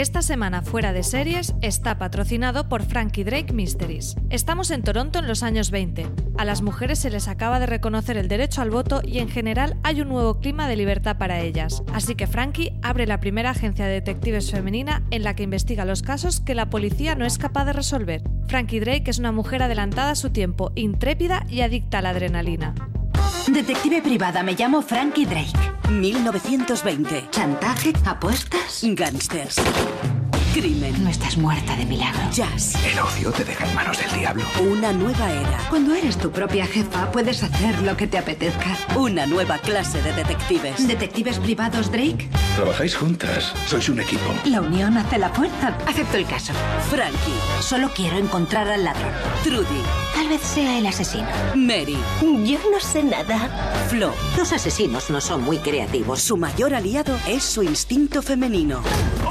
Esta 0.00 0.22
semana 0.22 0.62
fuera 0.62 0.94
de 0.94 1.02
series 1.02 1.54
está 1.60 1.98
patrocinado 1.98 2.70
por 2.70 2.84
Frankie 2.84 3.22
Drake 3.22 3.52
Mysteries. 3.52 4.16
Estamos 4.30 4.70
en 4.70 4.82
Toronto 4.82 5.18
en 5.18 5.26
los 5.26 5.42
años 5.42 5.70
20. 5.70 6.06
A 6.38 6.46
las 6.46 6.62
mujeres 6.62 7.00
se 7.00 7.10
les 7.10 7.28
acaba 7.28 7.60
de 7.60 7.66
reconocer 7.66 8.16
el 8.16 8.26
derecho 8.26 8.62
al 8.62 8.70
voto 8.70 9.02
y 9.04 9.18
en 9.18 9.28
general 9.28 9.76
hay 9.82 10.00
un 10.00 10.08
nuevo 10.08 10.40
clima 10.40 10.68
de 10.68 10.76
libertad 10.76 11.18
para 11.18 11.40
ellas. 11.40 11.82
Así 11.92 12.14
que 12.14 12.26
Frankie 12.26 12.72
abre 12.80 13.06
la 13.06 13.20
primera 13.20 13.50
agencia 13.50 13.84
de 13.84 13.92
detectives 13.92 14.50
femenina 14.50 15.02
en 15.10 15.22
la 15.22 15.36
que 15.36 15.42
investiga 15.42 15.84
los 15.84 16.00
casos 16.00 16.40
que 16.40 16.54
la 16.54 16.70
policía 16.70 17.14
no 17.14 17.26
es 17.26 17.36
capaz 17.36 17.66
de 17.66 17.74
resolver. 17.74 18.22
Frankie 18.48 18.80
Drake 18.80 19.10
es 19.10 19.18
una 19.18 19.32
mujer 19.32 19.62
adelantada 19.62 20.12
a 20.12 20.16
su 20.16 20.30
tiempo, 20.30 20.72
intrépida 20.76 21.44
y 21.46 21.60
adicta 21.60 21.98
a 21.98 22.02
la 22.02 22.10
adrenalina. 22.10 22.74
Detective 23.52 24.00
privada, 24.00 24.42
me 24.42 24.54
llamo 24.54 24.80
Frankie 24.80 25.26
Drake. 25.26 25.79
1920. 25.90 27.28
¿Chantaje? 27.30 27.92
¿Apuestas? 28.04 28.80
Gangsters. 28.82 29.56
Crimen. 30.54 31.04
No 31.04 31.10
estás 31.10 31.36
muerta 31.36 31.76
de 31.76 31.84
milagro. 31.86 32.20
Jazz. 32.32 32.74
El 32.84 32.98
ocio 32.98 33.30
te 33.30 33.44
deja 33.44 33.66
en 33.66 33.74
manos 33.74 33.98
del 33.98 34.18
diablo. 34.18 34.44
Una 34.60 34.92
nueva 34.92 35.30
era. 35.30 35.58
Cuando 35.68 35.94
eres 35.94 36.18
tu 36.18 36.30
propia 36.30 36.66
jefa, 36.66 37.10
puedes 37.12 37.42
hacer 37.42 37.80
lo 37.82 37.96
que 37.96 38.06
te 38.06 38.18
apetezca. 38.18 38.76
Una 38.96 39.26
nueva 39.26 39.58
clase 39.58 40.02
de 40.02 40.12
detectives. 40.12 40.86
¿Detectives 40.88 41.38
privados, 41.38 41.90
Drake? 41.92 42.28
Trabajáis 42.56 42.96
juntas. 42.96 43.52
Sois 43.66 43.88
un 43.88 44.00
equipo. 44.00 44.34
La 44.44 44.60
unión 44.60 44.96
hace 44.98 45.18
la 45.18 45.28
fuerza. 45.30 45.76
Acepto 45.86 46.16
el 46.16 46.26
caso. 46.26 46.52
Frankie. 46.90 47.62
Solo 47.62 47.90
quiero 47.94 48.18
encontrar 48.18 48.68
al 48.68 48.84
ladrón. 48.84 49.12
Trudy. 49.44 50.09
Tal 50.14 50.28
vez 50.28 50.40
sea 50.42 50.78
el 50.78 50.86
asesino. 50.86 51.28
Mary. 51.54 51.96
Yo 52.44 52.58
no 52.70 52.80
sé 52.80 53.02
nada. 53.02 53.84
Flo. 53.88 54.12
Los 54.36 54.52
asesinos 54.52 55.08
no 55.10 55.20
son 55.20 55.42
muy 55.42 55.58
creativos. 55.58 56.20
Su 56.20 56.36
mayor 56.36 56.74
aliado 56.74 57.16
es 57.26 57.44
su 57.44 57.62
instinto 57.62 58.22
femenino. 58.22 58.82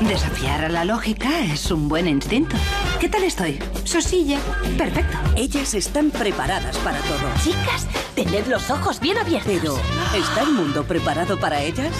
Desafiar 0.02 0.66
a 0.66 0.70
la 0.70 0.86
lógica 0.86 1.40
es 1.42 1.70
un 1.72 1.90
buen 1.90 2.08
instinto. 2.08 2.56
¿Qué 3.00 3.10
tal 3.10 3.24
estoy? 3.24 3.60
Sosilla. 3.84 4.40
Perfecto. 4.78 5.18
Ellas 5.36 5.74
están 5.74 6.12
preparadas 6.12 6.78
para 6.78 7.00
todo. 7.00 7.30
Chicas, 7.44 7.88
tened 8.16 8.48
los 8.48 8.70
ojos 8.70 9.00
bien 9.00 9.18
abiertos. 9.18 9.52
Pero, 9.52 9.78
¿está 10.16 10.42
el 10.42 10.52
mundo 10.52 10.84
preparado 10.84 11.40
para 11.40 11.62
ellas? 11.62 11.94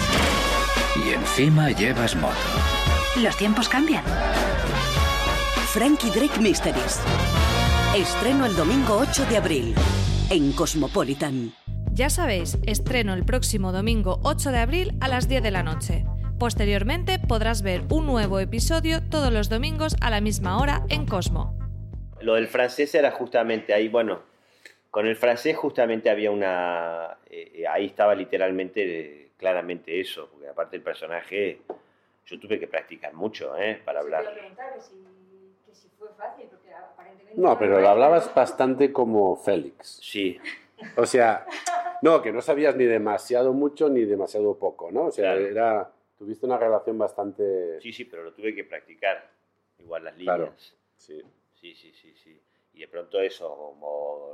Y 1.04 1.10
encima 1.12 1.70
llevas 1.70 2.16
moto. 2.16 2.34
Los 3.16 3.36
tiempos 3.36 3.68
cambian. 3.68 4.04
Frankie 5.72 6.10
Drake 6.10 6.40
Mysteries. 6.40 7.00
Estreno 7.96 8.46
el 8.46 8.54
domingo 8.54 8.98
8 9.00 9.26
de 9.28 9.36
abril 9.36 9.74
en 10.30 10.52
Cosmopolitan. 10.52 11.52
Ya 11.92 12.08
sabéis, 12.08 12.56
estreno 12.64 13.14
el 13.14 13.24
próximo 13.24 13.72
domingo 13.72 14.20
8 14.22 14.52
de 14.52 14.58
abril 14.58 14.92
a 15.00 15.08
las 15.08 15.26
10 15.28 15.42
de 15.42 15.50
la 15.50 15.64
noche. 15.64 16.04
Posteriormente 16.38 17.18
podrás 17.18 17.62
ver 17.62 17.82
un 17.90 18.06
nuevo 18.06 18.38
episodio 18.38 19.00
todos 19.10 19.32
los 19.32 19.48
domingos 19.48 19.96
a 20.00 20.08
la 20.10 20.20
misma 20.20 20.60
hora 20.62 20.84
en 20.88 21.04
Cosmo. 21.04 21.58
Lo 22.20 22.34
del 22.34 22.46
francés 22.46 22.94
era 22.94 23.10
justamente 23.10 23.74
ahí, 23.74 23.88
bueno, 23.88 24.20
con 24.92 25.08
el 25.08 25.16
francés 25.16 25.56
justamente 25.56 26.10
había 26.10 26.30
una... 26.30 27.18
eh, 27.28 27.64
ahí 27.68 27.86
estaba 27.86 28.14
literalmente, 28.14 28.82
eh, 28.84 29.30
claramente 29.36 30.00
eso, 30.00 30.28
porque 30.30 30.46
aparte 30.46 30.76
el 30.76 30.82
personaje, 30.82 31.62
yo 32.24 32.38
tuve 32.38 32.60
que 32.60 32.68
practicar 32.68 33.14
mucho, 33.14 33.56
¿eh? 33.58 33.82
Para 33.84 33.98
hablar. 33.98 34.26
No, 37.36 37.58
pero 37.58 37.80
lo 37.80 37.88
hablabas 37.88 38.32
bastante 38.34 38.92
como 38.92 39.36
Félix. 39.36 40.00
Sí, 40.02 40.38
O 40.96 41.06
sea, 41.06 41.46
no, 42.02 42.22
que 42.22 42.32
no 42.32 42.40
sabías 42.40 42.74
ni 42.76 42.84
demasiado 42.84 43.52
mucho 43.52 43.88
ni 43.88 44.04
demasiado 44.04 44.56
poco, 44.58 44.90
¿no? 44.90 45.04
O 45.06 45.10
sea, 45.10 45.32
Claro. 45.34 45.46
era, 45.46 45.90
tuviste 46.18 46.46
una 46.46 46.58
relación 46.58 46.98
bastante... 46.98 47.80
sí, 47.80 47.92
sí, 47.92 48.04
pero 48.04 48.24
lo 48.24 48.32
tuve 48.32 48.54
que 48.54 48.64
practicar, 48.64 49.28
igual 49.78 50.04
las 50.04 50.16
líneas. 50.16 50.36
Claro. 50.36 50.52
Sí. 50.96 51.22
Sí, 51.54 51.74
sí, 51.74 51.92
sí, 51.92 52.14
sí. 52.14 52.40
Y 52.74 52.80
de 52.80 52.88
pronto 52.88 53.20
eso, 53.20 53.48
como... 53.54 54.30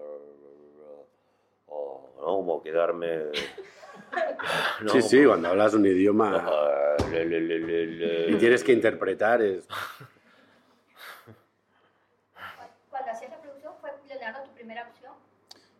o, 1.66 2.10
¿no? 2.18 2.24
Como 2.26 2.62
quedarme... 2.62 3.16
¿no? 4.82 4.88
sí, 4.90 5.02
sí, 5.02 5.16
Como- 5.18 5.28
cuando 5.30 5.48
hablas 5.48 5.74
un 5.74 5.86
idioma 5.86 6.94
le, 7.10 7.24
le, 7.24 7.40
le, 7.40 7.58
le, 7.58 7.86
le. 7.86 8.30
y 8.30 8.36
tienes 8.36 8.62
que 8.62 8.72
interpretar 8.72 9.42
es... 9.42 9.66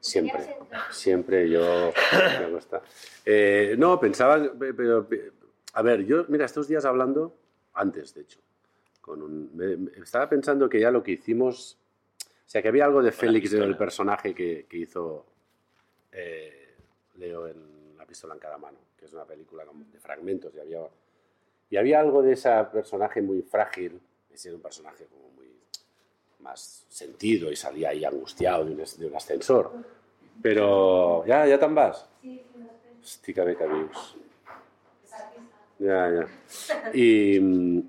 Siempre, 0.07 0.57
siempre 0.91 1.49
yo 1.51 1.93
me 2.41 2.51
gusta. 2.51 2.83
Eh, 3.25 3.75
no, 3.79 3.99
pensaba, 4.01 4.53
pero, 4.59 5.07
a 5.75 5.83
ver, 5.83 6.05
yo, 6.05 6.25
mira, 6.29 6.45
estos 6.47 6.69
días 6.69 6.85
hablando, 6.85 7.35
antes 7.75 8.15
de 8.15 8.23
hecho, 8.23 8.39
con 9.01 9.23
un, 9.23 9.51
me- 9.55 9.77
me- 9.77 9.91
estaba 10.03 10.29
pensando 10.29 10.69
que 10.69 10.81
ya 10.81 10.91
lo 10.91 11.03
que 11.03 11.13
hicimos, 11.13 11.77
o 12.21 12.49
sea, 12.49 12.63
que 12.63 12.69
había 12.69 12.85
algo 12.85 13.03
de 13.03 13.13
Félix, 13.13 13.51
del 13.51 13.77
personaje 13.77 14.35
que, 14.35 14.67
que 14.69 14.77
hizo 14.79 15.27
eh, 16.13 16.75
Leo 17.17 17.47
en 17.49 17.97
La 17.99 18.07
pistola 18.07 18.35
en 18.35 18.41
cada 18.41 18.59
mano, 18.59 18.79
que 18.97 19.07
es 19.07 19.13
una 19.13 19.25
película 19.25 19.65
de 19.93 19.99
fragmentos, 20.01 20.55
y 20.55 20.61
había, 20.61 20.81
y 21.71 21.77
había 21.77 22.01
algo 22.01 22.23
de 22.23 22.33
ese 22.33 22.51
personaje 22.73 23.21
muy 23.23 23.43
frágil, 23.43 24.01
ese 24.31 24.49
era 24.49 24.57
un 24.57 24.63
personaje 24.63 25.07
como 25.07 25.31
muy 25.31 25.46
más 26.47 26.87
sentido 26.89 27.51
y 27.51 27.57
salía 27.57 27.91
ahí 27.91 28.05
angustiado 28.05 28.65
de 28.65 28.73
un, 28.73 28.77
de 28.77 29.07
un 29.07 29.17
ascensor. 29.17 29.73
Pero, 30.41 31.25
¿ya, 31.27 31.47
ya 31.47 31.59
tan 31.59 31.75
vas? 31.75 32.09
Hosti, 33.03 33.35
que 33.35 33.41
bé 33.41 33.57
que 33.57 33.67
vius. 33.67 34.17
Ya, 35.79 36.11
ya. 36.11 36.93
Y, 36.95 37.39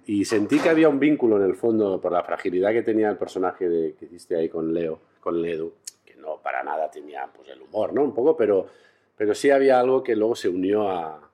y 0.05 0.25
sentí 0.25 0.59
que 0.59 0.69
había 0.69 0.89
un 0.89 0.99
vínculo 0.99 1.37
en 1.37 1.43
el 1.43 1.55
fondo 1.55 2.01
por 2.01 2.11
la 2.11 2.23
fragilidad 2.23 2.71
que 2.71 2.83
tenía 2.83 3.09
el 3.09 3.17
personaje 3.17 3.69
de, 3.69 3.93
que 3.95 4.05
hiciste 4.05 4.35
ahí 4.35 4.49
con 4.49 4.73
Leo, 4.73 4.99
con 5.21 5.41
Ledu, 5.41 5.73
que 6.05 6.15
no 6.15 6.41
para 6.41 6.63
nada 6.63 6.91
tenía 6.91 7.29
pues, 7.33 7.47
el 7.49 7.61
humor, 7.61 7.93
¿no? 7.93 8.03
Un 8.03 8.13
poco, 8.13 8.35
pero, 8.35 8.67
pero 9.15 9.33
sí 9.33 9.49
había 9.51 9.79
algo 9.79 10.03
que 10.03 10.15
luego 10.15 10.35
se 10.35 10.49
unió 10.49 10.89
a, 10.89 11.29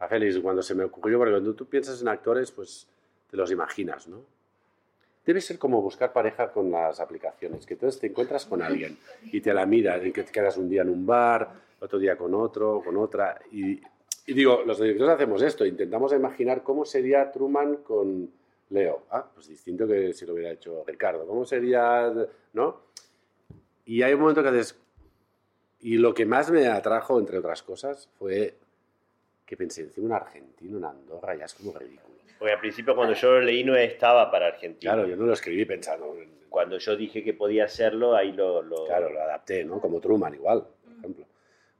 a 0.00 0.08
Félix 0.08 0.38
cuando 0.40 0.62
se 0.62 0.74
me 0.74 0.84
ocurrió, 0.84 1.18
porque 1.18 1.32
cuando 1.32 1.54
tú 1.54 1.66
piensas 1.66 2.00
en 2.02 2.08
actores, 2.08 2.50
pues 2.50 2.88
te 3.30 3.36
los 3.36 3.50
imaginas, 3.52 4.08
¿no? 4.08 4.35
Debe 5.26 5.40
ser 5.40 5.58
como 5.58 5.82
buscar 5.82 6.12
pareja 6.12 6.52
con 6.52 6.70
las 6.70 7.00
aplicaciones, 7.00 7.66
que 7.66 7.74
entonces 7.74 8.00
te 8.00 8.06
encuentras 8.06 8.46
con 8.46 8.62
alguien 8.62 8.96
y 9.24 9.40
te 9.40 9.52
la 9.52 9.66
miras, 9.66 10.04
y 10.06 10.12
que 10.12 10.22
te 10.22 10.30
quedas 10.30 10.56
un 10.56 10.68
día 10.68 10.82
en 10.82 10.88
un 10.88 11.04
bar, 11.04 11.50
otro 11.80 11.98
día 11.98 12.16
con 12.16 12.32
otro, 12.32 12.80
con 12.84 12.96
otra, 12.96 13.38
y, 13.50 13.80
y 14.26 14.32
digo, 14.32 14.62
los 14.64 14.80
directores 14.80 15.16
hacemos 15.16 15.42
esto, 15.42 15.66
intentamos 15.66 16.12
imaginar 16.12 16.62
cómo 16.62 16.84
sería 16.84 17.30
Truman 17.32 17.78
con 17.78 18.30
Leo. 18.70 19.04
Ah, 19.10 19.28
pues 19.32 19.48
distinto 19.48 19.86
que 19.86 20.12
si 20.12 20.26
lo 20.26 20.34
hubiera 20.34 20.50
hecho 20.50 20.82
Ricardo. 20.86 21.26
¿Cómo 21.26 21.44
sería, 21.44 22.12
no? 22.52 22.80
Y 23.84 24.02
hay 24.02 24.14
un 24.14 24.20
momento 24.20 24.42
que 24.42 24.48
haces... 24.48 24.76
Y 25.80 25.98
lo 25.98 26.14
que 26.14 26.26
más 26.26 26.50
me 26.50 26.66
atrajo, 26.66 27.18
entre 27.18 27.38
otras 27.38 27.62
cosas, 27.62 28.08
fue 28.18 28.54
que 29.44 29.56
pensé, 29.56 29.82
encima 29.82 30.06
un 30.06 30.12
argentino 30.14 30.78
en 30.78 30.84
Andorra 30.84 31.36
ya 31.36 31.44
es 31.44 31.54
como 31.54 31.72
ridículo. 31.72 32.15
Porque 32.38 32.52
al 32.52 32.60
principio 32.60 32.94
cuando 32.94 33.14
yo 33.14 33.32
lo 33.32 33.40
leí 33.40 33.64
no 33.64 33.74
estaba 33.76 34.30
para 34.30 34.48
Argentina. 34.48 34.92
Claro, 34.92 35.08
yo 35.08 35.16
no 35.16 35.24
lo 35.26 35.32
escribí 35.32 35.64
pensando 35.64 36.14
en... 36.16 36.36
Cuando 36.48 36.78
yo 36.78 36.96
dije 36.96 37.22
que 37.22 37.34
podía 37.34 37.64
hacerlo, 37.64 38.14
ahí 38.14 38.32
lo... 38.32 38.62
lo- 38.62 38.86
Claro, 38.86 39.10
lo 39.10 39.20
adapté, 39.20 39.64
¿no? 39.64 39.80
Como 39.80 40.00
Truman 40.00 40.34
igual, 40.34 40.66
por 40.84 40.92
ejemplo. 40.98 41.24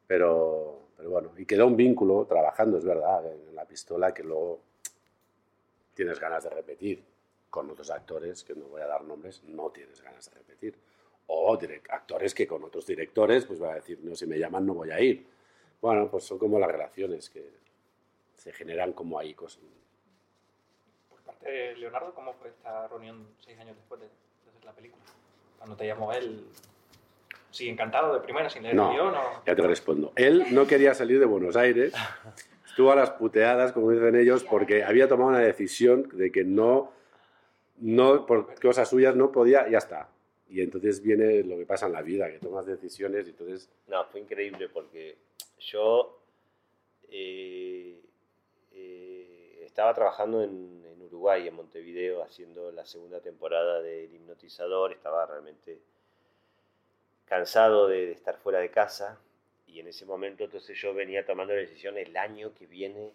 Pero, 0.06 0.80
pero 0.96 1.10
bueno, 1.10 1.32
y 1.36 1.44
quedó 1.46 1.66
un 1.66 1.76
vínculo 1.76 2.26
trabajando, 2.28 2.78
es 2.78 2.84
verdad, 2.84 3.24
en 3.30 3.54
la 3.54 3.64
pistola 3.64 4.12
que 4.14 4.22
luego 4.22 4.60
tienes 5.94 6.20
ganas 6.20 6.44
de 6.44 6.50
repetir 6.50 7.02
con 7.50 7.70
otros 7.70 7.90
actores, 7.90 8.44
que 8.44 8.54
no 8.54 8.66
voy 8.66 8.82
a 8.82 8.86
dar 8.86 9.02
nombres, 9.04 9.42
no 9.44 9.70
tienes 9.70 10.02
ganas 10.02 10.30
de 10.30 10.36
repetir. 10.38 10.74
O 11.28 11.58
direct- 11.58 11.88
actores 11.90 12.34
que 12.34 12.46
con 12.46 12.62
otros 12.64 12.86
directores, 12.86 13.46
pues 13.46 13.58
van 13.58 13.72
a 13.72 13.74
decir, 13.76 13.98
no, 14.02 14.14
si 14.14 14.26
me 14.26 14.38
llaman 14.38 14.66
no 14.66 14.74
voy 14.74 14.90
a 14.90 15.00
ir. 15.00 15.26
Bueno, 15.80 16.08
pues 16.10 16.24
son 16.24 16.38
como 16.38 16.58
las 16.58 16.70
relaciones 16.70 17.30
que 17.30 17.50
se 18.36 18.52
generan 18.52 18.92
como 18.92 19.18
ahí 19.18 19.32
cosas. 19.34 19.62
Eh, 21.46 21.74
Leonardo, 21.78 22.12
¿cómo 22.14 22.32
fue 22.34 22.48
esta 22.48 22.88
reunión 22.88 23.26
seis 23.40 23.58
años 23.58 23.76
después 23.76 24.00
de, 24.00 24.06
de 24.06 24.50
hacer 24.50 24.64
la 24.64 24.72
película? 24.72 25.02
Cuando 25.58 25.76
te 25.76 25.86
llamó 25.86 26.12
él, 26.12 26.44
sí, 27.50 27.68
encantado 27.68 28.12
de 28.14 28.20
primera, 28.20 28.50
sin 28.50 28.62
leer 28.62 28.74
No, 28.74 28.88
el 28.90 28.94
guion, 28.96 29.14
o- 29.14 29.42
ya 29.46 29.54
te 29.54 29.62
respondo. 29.62 30.12
Él 30.16 30.46
no 30.52 30.66
quería 30.66 30.94
salir 30.94 31.18
de 31.20 31.26
Buenos 31.26 31.56
Aires, 31.56 31.94
estuvo 32.66 32.90
a 32.92 32.96
las 32.96 33.10
puteadas, 33.10 33.72
como 33.72 33.90
dicen 33.90 34.16
ellos, 34.16 34.44
porque 34.44 34.84
había 34.84 35.08
tomado 35.08 35.30
una 35.30 35.38
decisión 35.40 36.08
de 36.12 36.30
que 36.32 36.44
no, 36.44 36.92
no 37.78 38.26
por 38.26 38.58
cosas 38.60 38.88
suyas 38.88 39.14
no 39.14 39.30
podía, 39.32 39.68
ya 39.68 39.78
está. 39.78 40.08
Y 40.48 40.60
entonces 40.60 41.02
viene 41.02 41.42
lo 41.42 41.56
que 41.58 41.66
pasa 41.66 41.86
en 41.86 41.92
la 41.92 42.02
vida, 42.02 42.30
que 42.30 42.38
tomas 42.38 42.66
decisiones 42.66 43.26
y 43.26 43.30
entonces... 43.30 43.68
No, 43.88 44.04
fue 44.06 44.20
increíble 44.20 44.68
porque 44.68 45.16
yo 45.58 46.20
eh, 47.10 48.00
eh, 48.72 49.62
estaba 49.64 49.92
trabajando 49.92 50.42
en, 50.44 50.84
en 50.84 50.85
Uruguay, 51.06 51.48
en 51.48 51.54
Montevideo, 51.54 52.22
haciendo 52.22 52.70
la 52.72 52.84
segunda 52.84 53.20
temporada 53.20 53.80
del 53.80 54.12
hipnotizador. 54.14 54.92
Estaba 54.92 55.26
realmente 55.26 55.78
cansado 57.26 57.88
de, 57.88 58.06
de 58.06 58.12
estar 58.12 58.36
fuera 58.38 58.60
de 58.60 58.70
casa 58.70 59.18
y 59.66 59.80
en 59.80 59.88
ese 59.88 60.06
momento 60.06 60.44
entonces 60.44 60.78
yo 60.80 60.94
venía 60.94 61.24
tomando 61.26 61.52
la 61.54 61.60
decisión, 61.60 61.98
el 61.98 62.16
año 62.16 62.52
que 62.54 62.66
viene 62.66 63.12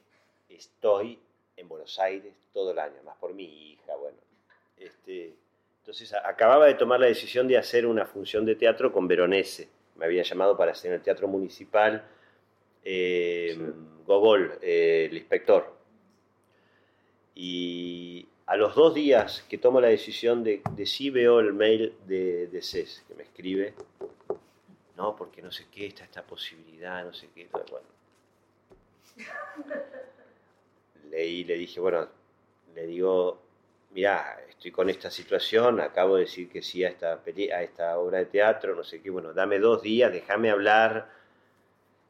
estoy 0.49 1.17
en 1.55 1.67
Buenos 1.69 1.97
Aires 1.99 2.33
todo 2.53 2.71
el 2.71 2.79
año, 2.79 3.01
más 3.03 3.15
por 3.17 3.33
mi 3.33 3.71
hija, 3.71 3.95
bueno. 3.95 4.17
Este, 4.77 5.33
entonces 5.79 6.13
a- 6.13 6.27
acababa 6.27 6.65
de 6.67 6.73
tomar 6.73 6.99
la 6.99 7.05
decisión 7.07 7.47
de 7.47 7.57
hacer 7.57 7.85
una 7.85 8.05
función 8.05 8.45
de 8.45 8.55
teatro 8.55 8.91
con 8.91 9.07
Veronese. 9.07 9.69
Me 9.95 10.05
había 10.05 10.23
llamado 10.23 10.57
para 10.57 10.71
hacer 10.71 10.89
en 10.91 10.95
el 10.95 11.01
Teatro 11.03 11.27
Municipal 11.27 12.03
eh, 12.83 13.55
Gogol, 14.05 14.57
eh, 14.61 15.07
el 15.09 15.17
inspector. 15.17 15.71
Y 17.35 18.27
a 18.45 18.55
los 18.57 18.75
dos 18.75 18.93
días 18.93 19.45
que 19.49 19.57
tomo 19.57 19.79
la 19.81 19.87
decisión 19.87 20.43
de, 20.43 20.61
de 20.71 20.85
sí 20.85 21.09
veo 21.09 21.39
el 21.39 21.53
mail 21.53 21.93
de, 22.05 22.47
de 22.47 22.61
CES, 22.61 23.03
que 23.07 23.15
me 23.15 23.23
escribe, 23.23 23.73
no, 24.97 25.15
porque 25.15 25.41
no 25.41 25.51
sé 25.51 25.65
qué, 25.71 25.87
está 25.87 26.03
esta 26.03 26.23
posibilidad, 26.23 27.03
no 27.05 27.13
sé 27.13 27.29
qué, 27.33 27.47
bueno. 27.69 27.87
Leí, 31.09 31.43
le 31.43 31.55
dije, 31.55 31.79
bueno, 31.79 32.07
le 32.75 32.85
digo, 32.87 33.41
mira, 33.91 34.39
estoy 34.49 34.71
con 34.71 34.89
esta 34.89 35.09
situación, 35.09 35.79
acabo 35.81 36.15
de 36.15 36.21
decir 36.21 36.49
que 36.49 36.61
sí 36.61 36.83
a 36.83 36.89
esta, 36.89 37.21
peli- 37.23 37.51
a 37.51 37.63
esta 37.63 37.97
obra 37.97 38.19
de 38.19 38.25
teatro, 38.25 38.75
no 38.75 38.83
sé 38.83 39.01
qué, 39.01 39.09
bueno, 39.09 39.33
dame 39.33 39.59
dos 39.59 39.81
días, 39.81 40.11
déjame 40.11 40.49
hablar, 40.51 41.09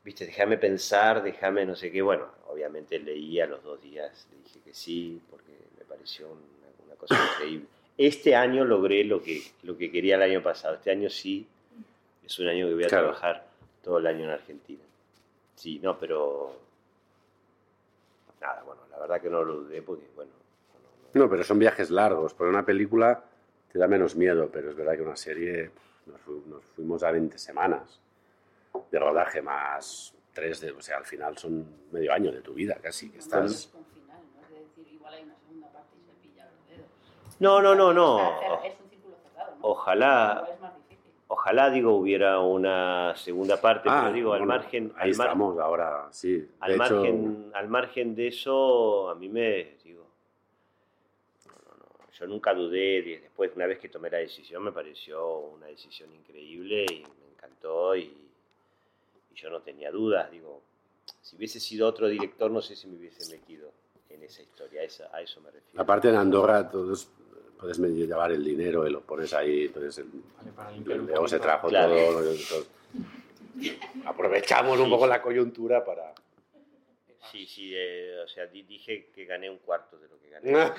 viste, 0.03 0.25
déjame 0.25 0.57
pensar, 0.57 1.23
déjame 1.23 1.65
no 1.65 1.75
sé 1.75 1.91
qué, 1.91 2.01
bueno, 2.01 2.27
obviamente 2.51 2.99
leí 2.99 3.39
a 3.39 3.47
los 3.47 3.63
dos 3.63 3.81
días, 3.81 4.27
le 4.31 4.37
dije 4.43 4.59
que 4.63 4.73
sí, 4.73 5.21
porque 5.29 5.51
me 5.77 5.85
pareció 5.85 6.27
una, 6.27 6.85
una 6.85 6.95
cosa 6.95 7.15
increíble. 7.35 7.65
Este 7.97 8.35
año 8.35 8.65
logré 8.65 9.03
lo 9.03 9.21
que, 9.21 9.41
lo 9.63 9.77
que 9.77 9.91
quería 9.91 10.15
el 10.15 10.21
año 10.23 10.41
pasado, 10.43 10.75
este 10.75 10.91
año 10.91 11.09
sí, 11.09 11.45
es 12.25 12.39
un 12.39 12.47
año 12.47 12.67
que 12.67 12.73
voy 12.73 12.83
a 12.83 12.87
Claro. 12.87 13.05
trabajar 13.07 13.47
todo 13.83 13.97
el 13.99 14.07
año 14.07 14.23
en 14.25 14.31
Argentina. 14.31 14.81
Sí, 15.55 15.79
no, 15.83 15.97
pero... 15.99 16.55
Nada, 18.39 18.63
bueno, 18.63 18.81
la 18.89 18.99
verdad 18.99 19.21
que 19.21 19.29
no 19.29 19.43
lo 19.43 19.53
dudé 19.61 19.81
porque, 19.81 20.05
bueno, 20.15 20.31
No, 21.13 21.29
pero 21.29 21.43
son 21.43 21.59
viajes 21.59 21.89
largos, 21.91 22.33
porque 22.33 22.49
una 22.49 22.65
película 22.65 23.23
te 23.71 23.77
da 23.77 23.87
menos 23.87 24.15
miedo, 24.15 24.49
pero 24.51 24.69
es 24.71 24.75
verdad 24.75 24.95
que 24.95 25.01
una 25.03 25.15
serie 25.15 25.69
nos 26.47 26.63
fuimos 26.75 27.03
a 27.03 27.11
20 27.11 27.37
semanas 27.37 27.99
de 28.89 28.99
rodaje 28.99 29.41
más 29.41 30.13
tres 30.33 30.61
de, 30.61 30.71
o 30.71 30.81
sea, 30.81 30.97
al 30.97 31.05
final 31.05 31.37
son 31.37 31.65
medio 31.91 32.13
año 32.13 32.31
de 32.31 32.41
tu 32.41 32.53
vida 32.53 32.75
casi, 32.81 33.09
que 33.09 33.19
estás... 33.19 33.67
Con 33.67 33.83
final, 33.85 34.17
¿no? 34.35 34.41
Es 34.57 34.67
decir, 34.75 34.93
igual 34.93 35.13
hay 35.13 35.23
una 35.23 35.35
segunda 35.35 35.71
parte 35.71 35.97
y 35.97 36.05
se 36.05 36.13
pilla 36.27 36.45
los 36.45 36.69
dedos. 36.69 36.89
No, 37.39 37.61
no, 37.61 37.75
no, 37.75 37.93
no. 37.93 38.15
O 38.15 38.39
sea, 38.39 38.55
es 38.65 38.79
un 38.79 38.89
círculo 38.89 39.15
cerrado, 39.23 39.51
¿no? 39.59 39.67
Ojalá, 39.67 40.47
ojalá 41.27 41.69
digo 41.69 41.95
hubiera 41.95 42.39
una 42.39 43.13
segunda 43.15 43.59
parte, 43.59 43.89
Ah, 43.91 44.01
pero 44.03 44.13
digo 44.13 44.33
al 44.33 44.39
bueno, 44.41 44.53
margen, 44.53 44.93
Ahí 44.95 45.11
al, 45.11 45.17
mar- 45.17 45.27
estamos 45.27 45.59
ahora, 45.59 46.07
sí. 46.11 46.37
De 46.37 46.49
al 46.59 46.71
hecho, 46.71 46.77
margen, 46.95 47.51
al 47.53 47.67
margen 47.67 48.15
de 48.15 48.27
eso, 48.27 49.09
a 49.09 49.15
mí 49.15 49.27
me 49.29 49.75
digo, 49.83 50.05
no, 51.47 51.53
no, 51.53 51.77
no, 51.77 52.11
yo 52.11 52.27
nunca 52.27 52.53
dudé. 52.53 53.01
de- 53.01 53.19
Después, 53.21 53.51
una 53.55 53.65
vez 53.65 53.79
que 53.79 53.89
tomé 53.89 54.09
la 54.09 54.19
decisión, 54.19 54.63
me 54.63 54.71
pareció 54.71 55.37
una 55.39 55.67
decisión 55.67 56.11
increíble 56.13 56.85
y 56.89 56.99
me 57.03 57.33
encantó 57.35 57.95
y, 57.95 58.20
y 59.31 59.35
yo 59.35 59.49
no 59.49 59.61
tenía 59.61 59.91
dudas. 59.91 60.29
Digo, 60.31 60.61
si 61.21 61.35
hubiese 61.35 61.59
sido 61.59 61.87
otro 61.87 62.07
director, 62.07 62.49
no 62.51 62.61
sé 62.61 62.75
si 62.75 62.87
me 62.87 62.97
hubiese 62.97 63.31
metido 63.35 63.71
en 64.09 64.23
esa 64.23 64.41
historia. 64.41 64.81
A 64.81 64.83
eso, 64.83 65.05
a 65.11 65.21
eso 65.21 65.39
me 65.41 65.51
refiero. 65.51 65.81
aparte 65.81 66.09
en 66.09 66.15
Andorra 66.15 66.69
todos 66.69 67.09
puedes 67.59 67.77
llevar 67.79 68.31
el 68.31 68.43
dinero 68.43 68.87
y 68.87 68.91
lo 68.91 69.01
pones 69.01 69.33
ahí, 69.33 69.65
entonces 69.65 69.99
el, 69.99 70.07
luego 71.05 71.27
se 71.27 71.39
trajo 71.39 71.67
Claro. 71.69 71.93
todo, 71.95 72.23
todo- 72.49 72.65
Aprovechamos 74.05 74.79
un 74.79 74.89
poco 74.89 75.05
la 75.05 75.21
coyuntura 75.21 75.85
para... 75.85 76.13
Sí, 77.31 77.45
sí, 77.45 77.71
eh, 77.75 78.19
o 78.23 78.27
sea, 78.27 78.47
di- 78.47 78.63
dije 78.63 79.11
que 79.13 79.25
gané 79.25 79.47
un 79.49 79.59
cuarto 79.59 79.97
de 79.99 80.07
lo 80.07 80.19
que 80.19 80.29
gané. 80.29 80.51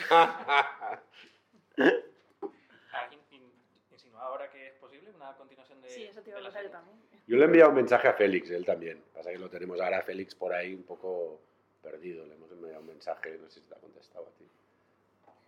¿Alguien 1.76 3.20
in- 3.30 3.52
insinuaba 3.92 4.26
ahora 4.28 4.50
que 4.50 4.68
es 4.68 4.74
posible 4.74 5.10
una 5.14 5.34
continuación 5.36 5.71
Sí, 5.92 6.04
eso 6.04 6.22
te 6.22 6.30
iba 6.30 6.38
a 6.38 6.42
contar 6.42 6.64
yo 6.64 6.70
también. 6.70 6.96
Yo 7.26 7.36
le 7.36 7.42
he 7.42 7.46
enviado 7.46 7.70
un 7.70 7.76
mensaje 7.76 8.08
a 8.08 8.14
Félix, 8.14 8.50
él 8.50 8.64
también. 8.64 9.02
Pasa 9.14 9.30
que 9.30 9.38
lo 9.38 9.48
tenemos 9.48 9.80
ahora 9.80 9.98
a 9.98 10.02
Félix 10.02 10.34
por 10.34 10.52
ahí 10.52 10.74
un 10.74 10.82
poco 10.82 11.40
perdido. 11.82 12.26
Le 12.26 12.34
hemos 12.34 12.50
enviado 12.50 12.80
un 12.80 12.86
mensaje, 12.86 13.38
no 13.38 13.48
sé 13.48 13.60
si 13.60 13.66
te 13.66 13.74
ha 13.74 13.78
contestado 13.78 14.26
a 14.26 14.38
ti. 14.38 14.46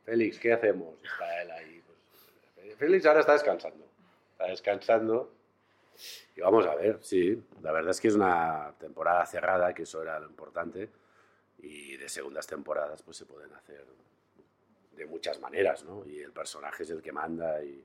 Félix, 0.05 0.39
¿qué 0.39 0.53
hacemos? 0.53 0.95
Está 1.03 1.43
él 1.43 1.51
ahí. 1.51 1.83
pues, 2.55 2.77
Félix 2.77 3.07
ahora 3.07 3.21
está 3.21 3.33
descansando. 3.33 3.87
Está 4.33 4.47
descansando. 4.47 5.33
Y 6.37 6.41
vamos 6.41 6.67
a 6.67 6.75
ver, 6.75 6.99
sí. 7.03 7.43
La 7.63 7.73
verdad 7.73 7.91
es 7.91 8.01
que 8.01 8.09
es 8.09 8.15
una 8.15 8.75
temporada 8.79 9.25
cerrada, 9.27 9.73
que 9.73 9.85
eso 9.85 10.03
era 10.03 10.19
lo 10.19 10.27
importante. 10.27 10.91
Y 11.59 11.97
de 11.97 12.09
segundas 12.09 12.47
temporadas, 12.47 13.03
pues 13.03 13.17
se 13.17 13.27
pueden 13.27 13.53
hacer 13.55 13.85
de 14.93 15.07
muchas 15.07 15.41
maneras, 15.41 15.85
¿no? 15.85 16.05
Y 16.07 16.21
el 16.21 16.33
personaje 16.33 16.83
es 16.83 16.91
el 16.91 17.03
que 17.03 17.13
manda. 17.13 17.63
Y... 17.63 17.85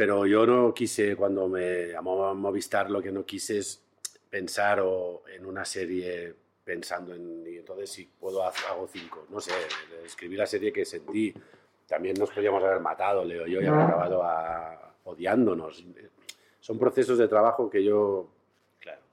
Pero 0.00 0.24
yo 0.24 0.46
no 0.46 0.72
quise, 0.72 1.14
cuando 1.14 1.46
me 1.46 1.88
llamó 1.88 2.24
a 2.24 2.32
Movistar, 2.32 2.90
lo 2.90 3.02
que 3.02 3.12
no 3.12 3.26
quise 3.26 3.58
es 3.58 3.82
pensar 4.30 4.80
o 4.80 5.24
en 5.28 5.44
una 5.44 5.62
serie 5.66 6.34
pensando 6.64 7.14
en, 7.14 7.44
y 7.46 7.58
entonces 7.58 7.90
si 7.90 8.06
puedo 8.06 8.42
hacer, 8.42 8.64
hago 8.70 8.88
cinco, 8.90 9.26
no 9.28 9.42
sé, 9.42 9.52
escribí 10.02 10.36
la 10.36 10.46
serie 10.46 10.72
que 10.72 10.86
sentí, 10.86 11.34
también 11.86 12.16
nos 12.18 12.30
podríamos 12.30 12.64
haber 12.64 12.80
matado, 12.80 13.22
Leo 13.26 13.46
y 13.46 13.52
yo, 13.52 13.60
y 13.60 13.66
haber 13.66 13.78
acabado 13.78 14.22
a, 14.22 14.94
odiándonos. 15.04 15.84
Son 16.60 16.78
procesos 16.78 17.18
de 17.18 17.28
trabajo 17.28 17.68
que 17.68 17.84
yo, 17.84 18.26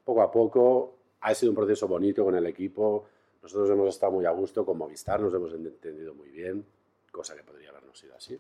poco 0.06 0.22
a 0.22 0.32
poco, 0.32 0.94
ha 1.20 1.36
sido 1.36 1.52
un 1.52 1.58
proceso 1.58 1.86
bonito 1.90 2.24
con 2.24 2.38
el 2.38 2.46
equipo, 2.46 3.10
nosotros 3.44 3.70
hemos 3.70 3.90
estado 3.90 4.14
muy 4.14 4.26
a 4.26 4.32
gusto 4.32 4.66
con 4.66 4.78
Movistar, 4.78 5.20
nos 5.20 5.34
hemos 5.34 5.52
entendido 5.52 6.14
muy 6.14 6.30
bien, 6.30 6.66
cosa 7.12 7.36
que 7.36 7.44
podría 7.44 7.72
habernos 7.72 8.00
sido 8.00 8.16
así. 8.16 8.40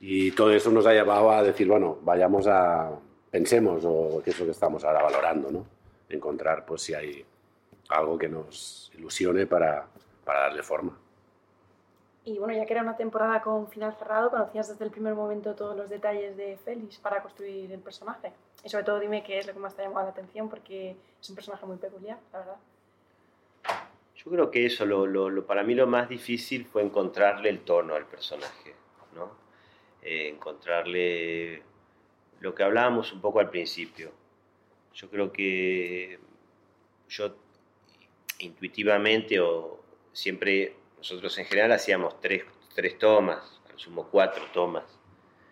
Y 0.00 0.32
todo 0.32 0.50
eso 0.52 0.70
nos 0.70 0.86
ha 0.86 0.92
llevado 0.92 1.30
a 1.30 1.42
decir, 1.42 1.68
bueno, 1.68 1.98
vayamos 2.02 2.46
a, 2.46 2.90
pensemos, 3.30 3.82
o 3.84 4.20
qué 4.22 4.30
es 4.30 4.38
lo 4.38 4.44
que 4.44 4.52
estamos 4.52 4.84
ahora 4.84 5.02
valorando, 5.02 5.50
¿no? 5.50 5.66
Encontrar, 6.08 6.64
pues, 6.66 6.82
si 6.82 6.94
hay 6.94 7.24
algo 7.88 8.18
que 8.18 8.28
nos 8.28 8.92
ilusione 8.94 9.46
para, 9.46 9.86
para 10.24 10.40
darle 10.40 10.62
forma. 10.62 10.98
Y 12.26 12.38
bueno, 12.38 12.54
ya 12.54 12.64
que 12.64 12.72
era 12.72 12.82
una 12.82 12.96
temporada 12.96 13.42
con 13.42 13.68
final 13.68 13.94
cerrado, 13.98 14.30
conocías 14.30 14.68
desde 14.68 14.84
el 14.86 14.90
primer 14.90 15.14
momento 15.14 15.54
todos 15.54 15.76
los 15.76 15.90
detalles 15.90 16.36
de 16.38 16.56
Félix 16.56 16.96
para 16.98 17.20
construir 17.20 17.70
el 17.70 17.80
personaje. 17.80 18.32
Y 18.64 18.70
sobre 18.70 18.84
todo 18.84 18.98
dime 18.98 19.22
qué 19.22 19.38
es 19.38 19.46
lo 19.46 19.52
que 19.52 19.58
más 19.58 19.74
te 19.76 19.82
ha 19.82 19.86
llamado 19.86 20.06
la 20.06 20.12
atención, 20.12 20.48
porque 20.48 20.96
es 21.20 21.28
un 21.28 21.34
personaje 21.34 21.66
muy 21.66 21.76
peculiar, 21.76 22.18
la 22.32 22.38
verdad. 22.38 22.56
Yo 24.16 24.30
creo 24.30 24.50
que 24.50 24.64
eso, 24.64 24.86
lo, 24.86 25.06
lo, 25.06 25.44
para 25.44 25.62
mí 25.62 25.74
lo 25.74 25.86
más 25.86 26.08
difícil 26.08 26.64
fue 26.64 26.82
encontrarle 26.82 27.50
el 27.50 27.60
tono 27.60 27.94
al 27.94 28.06
personaje, 28.06 28.74
¿no? 29.14 29.43
Eh, 30.04 30.28
encontrarle 30.28 31.62
lo 32.40 32.54
que 32.54 32.62
hablábamos 32.62 33.10
un 33.12 33.22
poco 33.22 33.40
al 33.40 33.48
principio. 33.48 34.12
Yo 34.92 35.08
creo 35.08 35.32
que 35.32 36.18
yo 37.08 37.36
intuitivamente 38.40 39.40
o 39.40 39.82
siempre 40.12 40.76
nosotros 40.98 41.38
en 41.38 41.46
general 41.46 41.72
hacíamos 41.72 42.20
tres, 42.20 42.44
tres 42.74 42.98
tomas, 42.98 43.62
al 43.70 43.78
sumo 43.78 44.08
cuatro 44.10 44.44
tomas. 44.52 44.84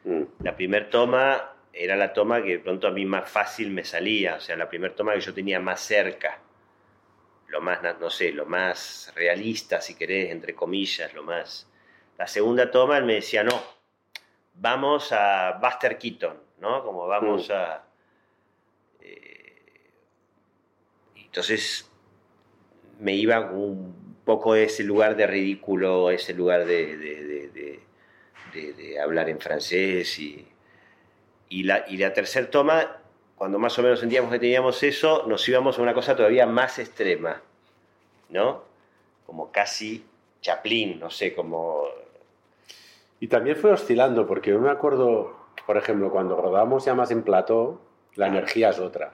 Mm. 0.05 0.25
La 0.41 0.55
primera 0.55 0.91
toma 0.91 1.55
era 1.73 1.97
la 1.97 2.13
toma 2.13 2.43
que 2.43 2.51
de 2.51 2.59
pronto 2.59 2.87
a 2.87 2.91
mí 2.91 3.07
más 3.07 3.31
fácil 3.31 3.71
me 3.71 3.85
salía, 3.85 4.35
o 4.35 4.41
sea, 4.41 4.57
la 4.57 4.69
primera 4.69 4.95
toma 4.95 5.15
que 5.15 5.21
yo 5.21 5.33
tenía 5.33 5.61
más 5.61 5.81
cerca, 5.81 6.41
lo 7.49 7.63
más, 7.63 7.81
no 7.99 8.11
sé, 8.11 8.33
lo 8.33 8.45
más 8.45 9.13
realista, 9.15 9.81
si 9.81 9.95
querés, 9.95 10.31
entre 10.31 10.55
comillas, 10.55 11.15
lo 11.15 11.23
más... 11.23 11.69
La 12.19 12.27
segunda 12.27 12.71
toma 12.71 12.99
él 12.99 13.05
me 13.05 13.15
decía, 13.15 13.43
no, 13.43 13.63
vamos 14.55 15.13
a 15.13 15.59
Buster 15.61 15.99
Keaton, 15.99 16.37
¿no? 16.59 16.83
Como 16.85 17.07
vamos 17.07 17.49
mm. 17.49 17.53
a... 17.53 17.83
Eh, 19.01 19.63
entonces 21.17 21.91
me 22.99 23.15
iba 23.15 23.41
un 23.41 24.21
poco 24.25 24.55
ese 24.55 24.85
lugar 24.85 25.17
de 25.17 25.27
ridículo, 25.27 26.11
ese 26.11 26.35
lugar 26.35 26.65
de, 26.65 26.97
de, 26.97 27.81
hablar 29.01 29.29
en 29.29 29.41
francés. 29.41 30.19
Y, 30.19 30.47
y, 31.49 31.65
la, 31.65 31.85
y 31.89 31.97
la 31.97 32.13
tercera 32.13 32.49
toma, 32.51 32.99
cuando 33.35 33.59
más 33.59 33.77
o 33.79 33.83
menos 33.83 34.01
sentíamos 34.01 34.31
que 34.31 34.39
teníamos 34.39 34.83
eso, 34.83 35.25
nos 35.27 35.49
íbamos 35.49 35.79
a 35.79 35.83
una 35.83 35.95
cosa 35.95 36.15
todavía 36.15 36.47
más 36.47 36.79
extrema, 36.79 37.43
¿no? 38.29 38.65
Como 39.27 39.51
casi 39.51 40.05
Chaplin, 40.41 41.01
no 41.01 41.11
sé, 41.11 41.35
como... 41.35 41.87
Y 43.23 43.29
también 43.29 43.55
fue 43.55 43.71
oscilando, 43.71 44.27
porque 44.27 44.51
yo 44.51 44.59
me 44.59 44.69
acuerdo, 44.69 45.37
por 45.65 45.77
ejemplo, 45.77 46.11
cuando 46.11 46.35
rodamos 46.35 46.87
ya 46.87 46.97
más 46.97 47.13
en 47.13 47.23
plató, 47.23 47.81
la 48.17 48.27
energía 48.27 48.71
es 48.71 48.81
otra. 48.81 49.13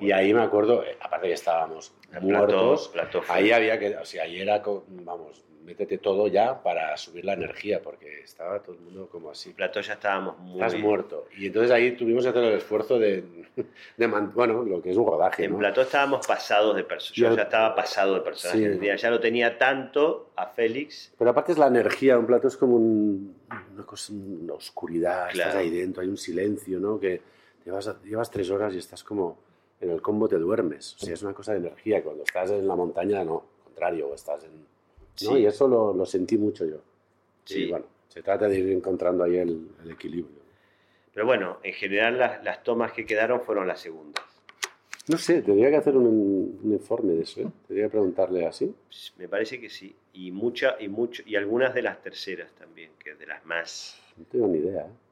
Y 0.00 0.12
ahí 0.12 0.32
me 0.32 0.42
acuerdo, 0.42 0.84
eh, 0.84 0.96
aparte 1.00 1.28
que 1.28 1.34
estábamos 1.34 1.94
muertos, 2.20 2.92
ahí 3.28 3.50
había 3.50 3.78
que, 3.78 3.96
o 3.96 4.04
sea, 4.04 4.24
ahí 4.24 4.40
era, 4.40 4.62
vamos, 4.88 5.44
métete 5.66 5.98
todo 5.98 6.28
ya 6.28 6.62
para 6.62 6.96
subir 6.96 7.24
la 7.24 7.32
energía, 7.32 7.82
porque 7.82 8.20
estaba 8.20 8.62
todo 8.62 8.76
el 8.76 8.80
mundo 8.82 9.08
como 9.10 9.30
así. 9.30 9.52
Plató 9.52 9.80
ya 9.80 9.94
estábamos 9.94 10.38
muy... 10.38 10.62
Estás 10.62 10.80
muerto. 10.80 11.26
Y 11.36 11.46
entonces 11.46 11.72
ahí 11.72 11.96
tuvimos 11.96 12.22
que 12.22 12.30
hacer 12.30 12.44
el 12.44 12.54
esfuerzo 12.54 12.98
de, 13.00 13.24
de 13.96 14.06
bueno, 14.06 14.62
lo 14.62 14.80
que 14.80 14.92
es 14.92 14.96
un 14.96 15.06
rodaje, 15.06 15.44
En 15.44 15.58
Plató 15.58 15.82
estábamos 15.82 16.24
pasados 16.24 16.76
de 16.76 16.84
personas, 16.84 17.16
yo, 17.16 17.34
ya 17.34 17.42
estaba 17.42 17.74
pasado 17.74 18.14
de 18.14 18.20
personajes, 18.20 19.02
ya 19.02 19.10
lo 19.10 19.18
tenía 19.18 19.58
tanto 19.58 20.30
a 20.36 20.46
Félix. 20.46 21.12
Pero 21.18 21.30
aparte 21.30 21.52
es 21.52 21.58
la 21.58 21.66
energía, 21.66 22.16
un 22.16 22.26
plato 22.26 22.46
es 22.46 22.56
como 22.56 22.76
una, 22.76 23.84
cosa, 23.84 24.12
una 24.12 24.54
oscuridad, 24.54 25.30
estás 25.30 25.56
ahí 25.56 25.70
dentro, 25.70 26.02
hay 26.02 26.08
un 26.08 26.16
silencio, 26.16 26.78
¿no? 26.78 27.00
Que 27.00 27.20
llevas, 27.64 27.92
llevas 28.04 28.30
tres 28.30 28.50
horas 28.50 28.72
y 28.72 28.78
estás 28.78 29.02
como 29.02 29.45
en 29.80 29.90
el 29.90 30.02
combo 30.02 30.28
te 30.28 30.36
duermes. 30.36 30.94
O 30.94 31.04
sea, 31.04 31.14
es 31.14 31.22
una 31.22 31.34
cosa 31.34 31.52
de 31.52 31.58
energía. 31.58 32.02
Cuando 32.02 32.24
estás 32.24 32.50
en 32.50 32.66
la 32.66 32.74
montaña, 32.74 33.24
no, 33.24 33.44
al 33.58 33.64
contrario, 33.64 34.14
estás 34.14 34.44
en... 34.44 34.66
¿no? 35.28 35.38
Y 35.38 35.46
eso 35.46 35.68
lo, 35.68 35.94
lo, 35.94 36.06
sentí 36.06 36.36
mucho 36.36 36.64
yo. 36.64 36.78
Sí. 37.44 37.64
Y 37.64 37.70
bueno, 37.70 37.86
se 38.08 38.22
trata 38.22 38.48
de 38.48 38.58
ir 38.58 38.70
encontrando 38.70 39.24
ahí 39.24 39.36
el, 39.36 39.68
el 39.82 39.90
equilibrio. 39.90 40.46
Pero 41.12 41.26
bueno, 41.26 41.58
en 41.62 41.72
general 41.72 42.18
las, 42.18 42.44
las, 42.44 42.62
tomas 42.62 42.92
que 42.92 43.06
quedaron 43.06 43.40
fueron 43.40 43.66
las 43.66 43.80
segundas. 43.80 44.24
No 45.08 45.16
sé, 45.16 45.40
tendría 45.40 45.70
que 45.70 45.76
hacer 45.76 45.96
un, 45.96 46.60
un 46.62 46.72
informe 46.72 47.14
de 47.14 47.22
eso, 47.22 47.40
¿eh? 47.40 47.46
Tendría 47.66 47.86
que 47.86 47.92
preguntarle 47.92 48.44
así. 48.44 48.74
Pues 48.88 49.14
me 49.16 49.28
parece 49.28 49.60
que 49.60 49.70
sí. 49.70 49.94
Y, 50.12 50.32
mucha, 50.32 50.76
y, 50.80 50.88
mucho, 50.88 51.22
y 51.24 51.36
algunas 51.36 51.72
de 51.74 51.82
las 51.82 52.02
terceras 52.02 52.52
también, 52.52 52.90
que 52.98 53.14
de 53.14 53.26
las 53.26 53.44
más... 53.46 53.98
No 54.16 54.24
tengo 54.24 54.48
ni 54.48 54.58
idea. 54.58 54.82
¿eh? 54.82 55.05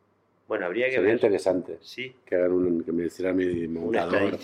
Bueno, 0.55 0.67
habría 0.67 0.87
que 0.87 0.93
Sería 0.93 1.07
ver. 1.07 1.15
interesante. 1.15 1.79
Sí. 1.81 2.15
Que, 2.25 2.37
hagan 2.37 2.53
un, 2.53 2.85
que 2.85 2.93
me 2.93 3.07
hiciera 3.07 3.33
mi 3.33 3.67
montador. 3.67 4.39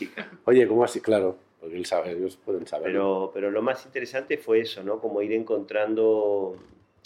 Oye, 0.44 0.66
¿cómo 0.66 0.83
así? 0.83 1.01
Claro, 1.01 1.38
porque 1.61 1.77
él 1.77 1.87
sabe, 1.87 2.11
ellos 2.11 2.37
pueden 2.37 2.66
saber. 2.66 2.88
Pero, 2.88 3.31
pero 3.33 3.49
lo 3.49 3.62
más 3.62 3.87
interesante 3.87 4.37
fue 4.37 4.59
eso, 4.59 4.83
¿no? 4.83 4.99
Como 4.99 5.23
ir 5.23 5.33
encontrando, 5.33 6.57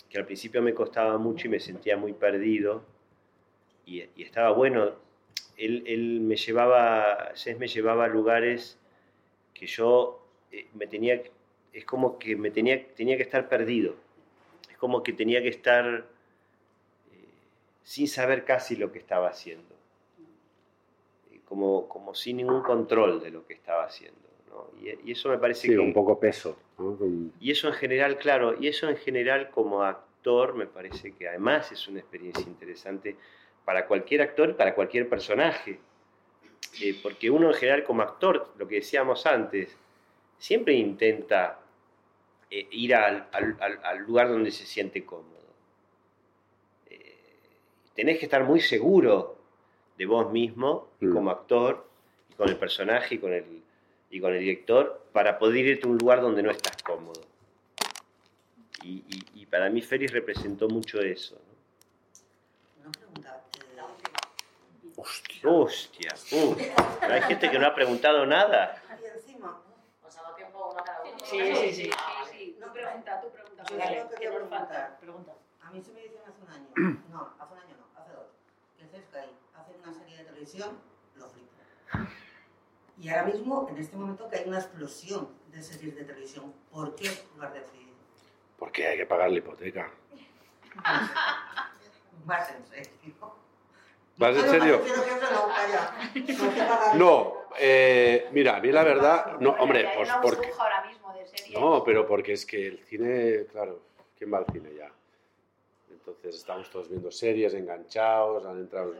que 0.08 0.16
al 0.16 0.24
principio 0.24 0.62
me 0.62 0.72
costaba 0.72 1.18
mucho 1.18 1.48
y 1.48 1.50
me 1.50 1.60
sentía 1.60 1.98
muy 1.98 2.14
perdido. 2.14 2.82
Y, 3.84 4.04
y 4.16 4.22
estaba 4.22 4.52
bueno. 4.52 4.92
Él, 5.58 5.84
él, 5.86 6.20
me 6.22 6.36
llevaba, 6.36 7.32
Cés 7.34 7.58
me 7.58 7.68
llevaba 7.68 8.06
a 8.06 8.08
lugares 8.08 8.78
que 9.52 9.66
yo 9.66 10.26
eh, 10.50 10.66
me 10.72 10.86
tenía, 10.86 11.22
es 11.74 11.84
como 11.84 12.18
que 12.18 12.36
me 12.36 12.50
tenía, 12.50 12.82
tenía 12.94 13.18
que 13.18 13.22
estar 13.22 13.50
perdido. 13.50 13.96
Es 14.70 14.78
como 14.78 15.02
que 15.02 15.12
tenía 15.12 15.42
que 15.42 15.48
estar 15.48 16.13
sin 17.84 18.08
saber 18.08 18.44
casi 18.44 18.76
lo 18.76 18.90
que 18.90 18.98
estaba 18.98 19.28
haciendo, 19.28 19.76
como, 21.44 21.86
como 21.86 22.14
sin 22.14 22.38
ningún 22.38 22.62
control 22.62 23.22
de 23.22 23.30
lo 23.30 23.46
que 23.46 23.52
estaba 23.52 23.84
haciendo. 23.84 24.18
¿no? 24.48 24.70
Y, 24.80 25.08
y, 25.08 25.12
eso 25.12 25.28
me 25.28 25.38
parece 25.38 25.68
sí, 25.68 25.68
que... 25.68 25.78
un 25.78 25.92
poco 25.92 26.18
peso. 26.18 26.56
¿no? 26.78 26.98
Y 27.38 27.50
eso 27.52 27.68
en 27.68 27.74
general, 27.74 28.16
claro, 28.16 28.56
y 28.58 28.68
eso 28.68 28.88
en 28.88 28.96
general 28.96 29.50
como 29.50 29.82
actor 29.82 30.54
me 30.54 30.66
parece 30.66 31.12
que 31.12 31.28
además 31.28 31.70
es 31.70 31.86
una 31.86 32.00
experiencia 32.00 32.44
interesante 32.46 33.16
para 33.66 33.86
cualquier 33.86 34.22
actor 34.22 34.50
y 34.50 34.54
para 34.54 34.74
cualquier 34.74 35.08
personaje. 35.08 35.78
Eh, 36.80 36.98
porque 37.02 37.30
uno 37.30 37.48
en 37.48 37.54
general 37.54 37.84
como 37.84 38.02
actor, 38.02 38.52
lo 38.56 38.66
que 38.66 38.76
decíamos 38.76 39.26
antes, 39.26 39.76
siempre 40.38 40.72
intenta 40.72 41.60
eh, 42.50 42.66
ir 42.70 42.94
al, 42.94 43.28
al, 43.30 43.80
al 43.84 43.98
lugar 43.98 44.28
donde 44.28 44.50
se 44.50 44.64
siente 44.64 45.04
cómodo 45.04 45.34
tenés 47.94 48.18
que 48.18 48.24
estar 48.26 48.44
muy 48.44 48.60
seguro 48.60 49.36
de 49.96 50.06
vos 50.06 50.30
mismo 50.32 50.88
y 51.00 51.08
como 51.08 51.30
actor, 51.30 51.86
y 52.30 52.34
con 52.34 52.48
el 52.48 52.56
personaje 52.56 53.14
y 53.16 53.18
con 53.18 53.32
el, 53.32 53.62
y 54.10 54.20
con 54.20 54.32
el 54.32 54.40
director, 54.40 55.06
para 55.12 55.38
poder 55.38 55.64
irte 55.64 55.86
a 55.86 55.90
un 55.90 55.98
lugar 55.98 56.20
donde 56.20 56.42
no 56.42 56.50
estás 56.50 56.82
cómodo. 56.82 57.20
Y, 58.82 59.04
y, 59.08 59.42
y 59.42 59.46
para 59.46 59.70
mí 59.70 59.80
Félix 59.80 60.12
representó 60.12 60.68
mucho 60.68 61.00
eso. 61.00 61.36
¿no? 62.82 62.82
Una 62.82 62.92
pregunta. 62.92 63.40
Hostia. 64.96 65.40
Hostia. 65.48 66.14
Uh, 66.32 66.56
hay 67.10 67.22
gente 67.22 67.50
que 67.50 67.58
no 67.58 67.66
ha 67.66 67.74
preguntado 67.74 68.26
nada. 68.26 68.82
Y 69.00 69.06
encima. 69.06 69.60
Pasaba 70.02 70.34
tiempo 70.36 70.70
uno 70.72 70.84
cada 70.84 71.02
uno. 71.02 71.18
Sí, 71.24 71.38
sí, 71.54 71.72
sí. 71.72 71.90
sí. 72.30 72.56
No 72.60 72.72
pregunta, 72.72 73.20
tú 73.20 73.30
dale. 73.76 74.04
Pregunta. 75.00 75.32
A 75.62 75.70
mí 75.70 75.82
se 75.82 75.92
me 75.92 76.02
dijeron 76.02 76.24
hace 76.28 76.42
un 76.42 76.50
año. 76.50 77.02
No, 77.10 77.34
hace 77.38 77.52
un 77.54 77.58
año 77.58 77.74
no, 77.78 78.00
hace 78.00 78.12
dos. 78.12 78.26
Que 78.76 78.84
Sky 78.84 79.30
hace 79.54 79.72
una 79.82 79.92
serie 79.92 80.18
de 80.18 80.24
televisión, 80.44 80.78
lo 81.16 81.28
flipo. 81.28 81.48
Y 82.98 83.08
ahora 83.08 83.24
mismo, 83.24 83.66
en 83.70 83.78
este 83.78 83.96
momento, 83.96 84.28
que 84.28 84.36
hay 84.36 84.48
una 84.48 84.58
explosión 84.58 85.28
de 85.48 85.62
series 85.62 85.96
de 85.96 86.04
televisión. 86.04 86.52
¿Por 86.70 86.94
qué 86.94 87.10
lo 87.36 87.44
has 87.44 87.54
decidido? 87.54 87.94
Porque 88.58 88.86
hay 88.86 88.98
que 88.98 89.06
pagar 89.06 89.30
la 89.30 89.38
hipoteca. 89.38 89.90
Más 92.24 92.50
en 92.50 92.64
serio. 92.66 92.92
¿Vas 94.16 94.36
en 94.36 94.48
serio? 94.48 94.80
No, 96.94 97.34
eh, 97.58 98.28
mira, 98.30 98.56
a 98.56 98.60
mí 98.60 98.70
la 98.70 98.84
verdad, 98.84 99.38
no, 99.40 99.50
hombre, 99.58 99.88
pues 99.96 100.08
porque... 100.22 100.52
No, 101.52 101.82
pero 101.82 102.06
porque 102.06 102.34
es 102.34 102.46
que 102.46 102.68
el 102.68 102.78
cine, 102.84 103.46
claro, 103.50 103.82
¿quién 104.16 104.32
va 104.32 104.38
al 104.38 104.46
cine 104.52 104.72
ya? 104.76 104.90
Entonces 105.90 106.36
estamos 106.36 106.70
todos 106.70 106.88
viendo 106.88 107.10
series, 107.10 107.54
enganchados, 107.54 108.46
han 108.46 108.58
entrado 108.58 108.94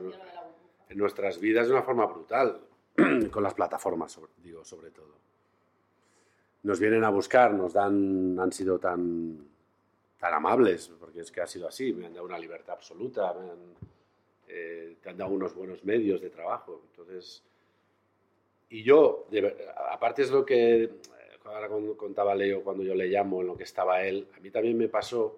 en, 0.89 0.99
nuestras 0.99 1.39
vidas 1.41 1.67
de 1.67 1.73
una 1.73 1.83
forma 1.83 2.07
brutal, 2.07 2.61
con 3.31 3.43
las 3.43 3.55
plataformas, 3.55 4.19
digo, 4.43 4.65
sobre 4.65 4.91
todo. 4.91 5.15
Nos 6.63 6.81
vienen 6.81 7.05
a 7.05 7.11
buscar, 7.11 7.53
nos 7.53 7.73
dan, 7.73 8.39
han 8.39 8.53
sido 8.53 8.79
tan, 8.79 9.39
tan 10.19 10.35
amables, 10.35 10.91
porque 10.99 11.21
es 11.21 11.31
que 11.31 11.41
ha 11.41 11.47
sido 11.47 11.69
así, 11.69 11.93
me 11.93 12.07
han 12.07 12.15
dado 12.15 12.27
una 12.27 12.39
libertad 12.39 12.75
absoluta, 12.75 13.35
me 13.35 13.51
han, 13.51 13.59
eh, 14.49 14.97
te 15.03 15.11
han 15.11 15.17
dado 15.19 15.33
unos 15.33 15.55
buenos 15.55 15.85
medios 15.85 16.21
de 16.21 16.31
trabajo. 16.31 16.83
Entonces, 16.91 17.43
y 18.71 18.83
yo, 18.83 19.27
de 19.31 19.69
aparte 19.93 20.23
es 20.23 20.31
lo 20.31 20.45
que 20.45 20.91
ahora 21.45 21.69
con- 21.69 21.95
contaba 21.95 22.35
Leo 22.35 22.63
cuando 22.63 22.83
yo 22.83 22.95
le 22.95 23.07
llamo, 23.07 23.41
en 23.41 23.49
lo 23.49 23.57
que 23.57 23.65
estaba 23.65 24.03
él, 24.03 24.29
a 24.37 24.41
mí 24.41 24.51
también 24.51 24.77
me 24.79 24.89
pasó 24.89 25.37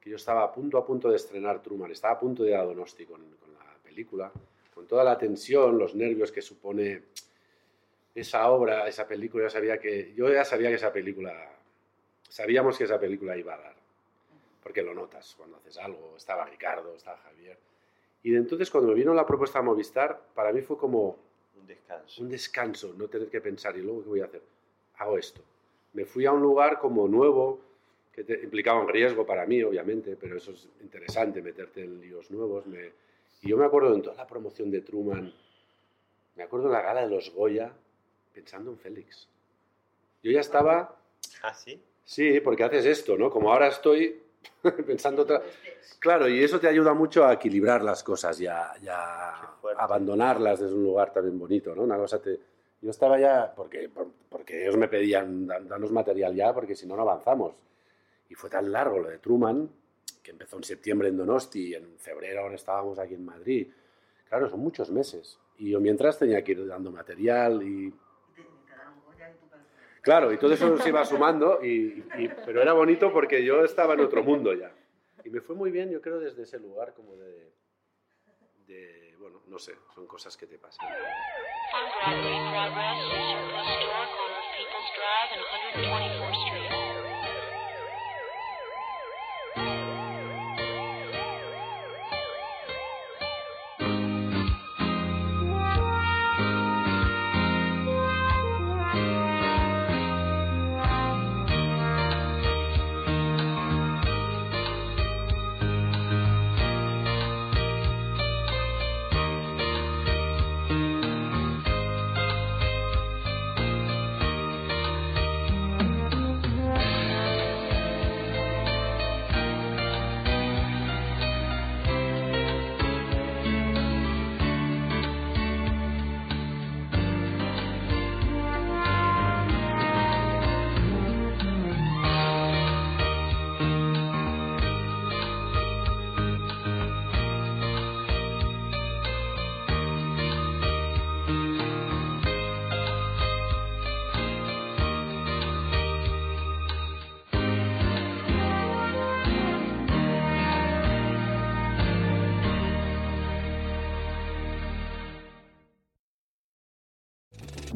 que 0.00 0.10
yo 0.10 0.16
estaba 0.16 0.44
a 0.44 0.52
punto, 0.52 0.78
a 0.78 0.86
punto 0.86 1.10
de 1.10 1.16
estrenar 1.16 1.60
Truman, 1.62 1.90
estaba 1.90 2.14
a 2.14 2.18
punto 2.18 2.44
de 2.44 2.50
ir 2.50 2.56
a 2.56 2.64
Donosti 2.64 3.04
con 3.04 3.20
la 3.20 3.82
película, 3.82 4.30
con 4.78 4.86
toda 4.86 5.02
la 5.02 5.18
tensión, 5.18 5.76
los 5.76 5.96
nervios 5.96 6.30
que 6.30 6.40
supone 6.40 7.02
esa 8.14 8.48
obra, 8.48 8.86
esa 8.86 9.08
película, 9.08 9.42
yo 9.42 9.50
sabía 9.50 9.76
que, 9.80 10.14
yo 10.14 10.32
ya 10.32 10.44
sabía 10.44 10.68
que 10.68 10.76
esa 10.76 10.92
película, 10.92 11.50
sabíamos 12.28 12.78
que 12.78 12.84
esa 12.84 13.00
película 13.00 13.36
iba 13.36 13.54
a 13.54 13.58
dar, 13.58 13.74
porque 14.62 14.82
lo 14.82 14.94
notas 14.94 15.34
cuando 15.36 15.56
haces 15.56 15.78
algo, 15.78 16.14
estaba 16.16 16.44
Ricardo, 16.44 16.94
estaba 16.94 17.16
Javier, 17.18 17.58
y 18.22 18.30
de 18.30 18.38
entonces 18.38 18.70
cuando 18.70 18.90
me 18.90 18.94
vino 18.94 19.12
la 19.14 19.26
propuesta 19.26 19.58
a 19.58 19.62
Movistar, 19.62 20.16
para 20.32 20.52
mí 20.52 20.60
fue 20.62 20.78
como 20.78 21.18
Un 21.60 21.66
descanso. 21.66 22.22
un 22.22 22.28
descanso, 22.28 22.94
no 22.96 23.08
tener 23.08 23.28
que 23.28 23.40
pensar, 23.40 23.76
¿y 23.76 23.82
luego 23.82 24.04
qué 24.04 24.08
voy 24.10 24.20
a 24.20 24.26
hacer? 24.26 24.42
Hago 24.98 25.18
esto. 25.18 25.40
Me 25.94 26.04
fui 26.04 26.24
a 26.24 26.30
un 26.30 26.40
lugar 26.40 26.78
como 26.78 27.08
nuevo, 27.08 27.60
que 28.12 28.22
te- 28.22 28.40
implicaba 28.44 28.80
un 28.80 28.88
riesgo 28.88 29.26
para 29.26 29.44
mí, 29.44 29.60
obviamente, 29.64 30.14
pero 30.14 30.36
eso 30.36 30.52
es 30.52 30.68
interesante, 30.82 31.42
meterte 31.42 31.82
en 31.82 32.00
líos 32.00 32.30
nuevos. 32.30 32.64
me- 32.66 33.07
y 33.42 33.48
yo 33.48 33.56
me 33.56 33.64
acuerdo 33.66 33.94
en 33.94 34.02
toda 34.02 34.16
la 34.16 34.26
promoción 34.26 34.70
de 34.70 34.80
Truman, 34.80 35.32
me 36.36 36.42
acuerdo 36.42 36.66
en 36.66 36.72
la 36.72 36.82
gala 36.82 37.02
de 37.02 37.10
los 37.14 37.30
Goya, 37.32 37.72
pensando 38.32 38.70
en 38.70 38.78
Félix. 38.78 39.28
Yo 40.22 40.30
ya 40.30 40.40
estaba, 40.40 40.96
Ah, 41.42 41.54
sí. 41.54 41.80
sí, 42.04 42.40
porque 42.40 42.64
haces 42.64 42.84
esto, 42.86 43.16
¿no? 43.16 43.30
Como 43.30 43.52
ahora 43.52 43.68
estoy 43.68 44.20
pensando 44.86 45.22
otra... 45.22 45.42
Claro, 46.00 46.28
y 46.28 46.42
eso 46.42 46.60
te 46.60 46.68
ayuda 46.68 46.94
mucho 46.94 47.24
a 47.24 47.32
equilibrar 47.32 47.82
las 47.82 48.04
cosas 48.04 48.40
y 48.40 48.46
a, 48.46 48.72
y 48.80 48.86
a 48.88 49.30
abandonarlas 49.78 50.60
desde 50.60 50.74
un 50.74 50.84
lugar 50.84 51.12
también 51.12 51.38
bonito, 51.38 51.74
¿no? 51.74 51.82
Una 51.82 51.96
cosa 51.96 52.20
te... 52.20 52.38
Yo 52.80 52.90
estaba 52.90 53.18
ya, 53.18 53.52
porque, 53.56 53.88
por- 53.88 54.12
porque 54.28 54.62
ellos 54.62 54.76
me 54.76 54.86
pedían, 54.86 55.48
"Dan- 55.48 55.66
danos 55.66 55.90
material 55.90 56.32
ya, 56.36 56.54
porque 56.54 56.76
si 56.76 56.86
no, 56.86 56.94
no 56.94 57.02
avanzamos. 57.02 57.54
Y 58.28 58.34
fue 58.34 58.48
tan 58.48 58.70
largo 58.70 59.00
lo 59.00 59.08
de 59.08 59.18
Truman, 59.18 59.68
que 60.28 60.32
empezó 60.32 60.58
en 60.58 60.64
septiembre 60.64 61.08
en 61.08 61.16
Donosti 61.16 61.68
y 61.68 61.74
en 61.74 61.98
febrero 61.98 62.42
ahora 62.42 62.54
estábamos 62.54 62.98
aquí 62.98 63.14
en 63.14 63.24
Madrid. 63.24 63.66
Claro, 64.28 64.50
son 64.50 64.60
muchos 64.60 64.90
meses. 64.90 65.38
Y 65.56 65.70
yo 65.70 65.80
mientras 65.80 66.18
tenía 66.18 66.44
que 66.44 66.52
ir 66.52 66.66
dando 66.66 66.92
material 66.92 67.62
y... 67.62 67.90
Claro, 70.02 70.30
y 70.30 70.36
todo 70.36 70.52
eso 70.52 70.76
se 70.76 70.90
iba 70.90 71.02
sumando, 71.06 71.64
y, 71.64 72.04
y- 72.18 72.28
pero 72.44 72.60
era 72.60 72.74
bonito 72.74 73.10
porque 73.10 73.42
yo 73.42 73.64
estaba 73.64 73.94
en 73.94 74.00
otro 74.00 74.22
mundo 74.22 74.52
ya. 74.52 74.70
Y 75.24 75.30
me 75.30 75.40
fue 75.40 75.56
muy 75.56 75.70
bien, 75.70 75.90
yo 75.90 76.02
creo, 76.02 76.20
desde 76.20 76.42
ese 76.42 76.58
lugar 76.58 76.92
como 76.92 77.16
de, 77.16 77.50
de 78.66 79.14
bueno, 79.18 79.40
no 79.46 79.58
sé, 79.58 79.76
son 79.94 80.06
cosas 80.06 80.36
que 80.36 80.46
te 80.46 80.58
pasan. 80.58 80.86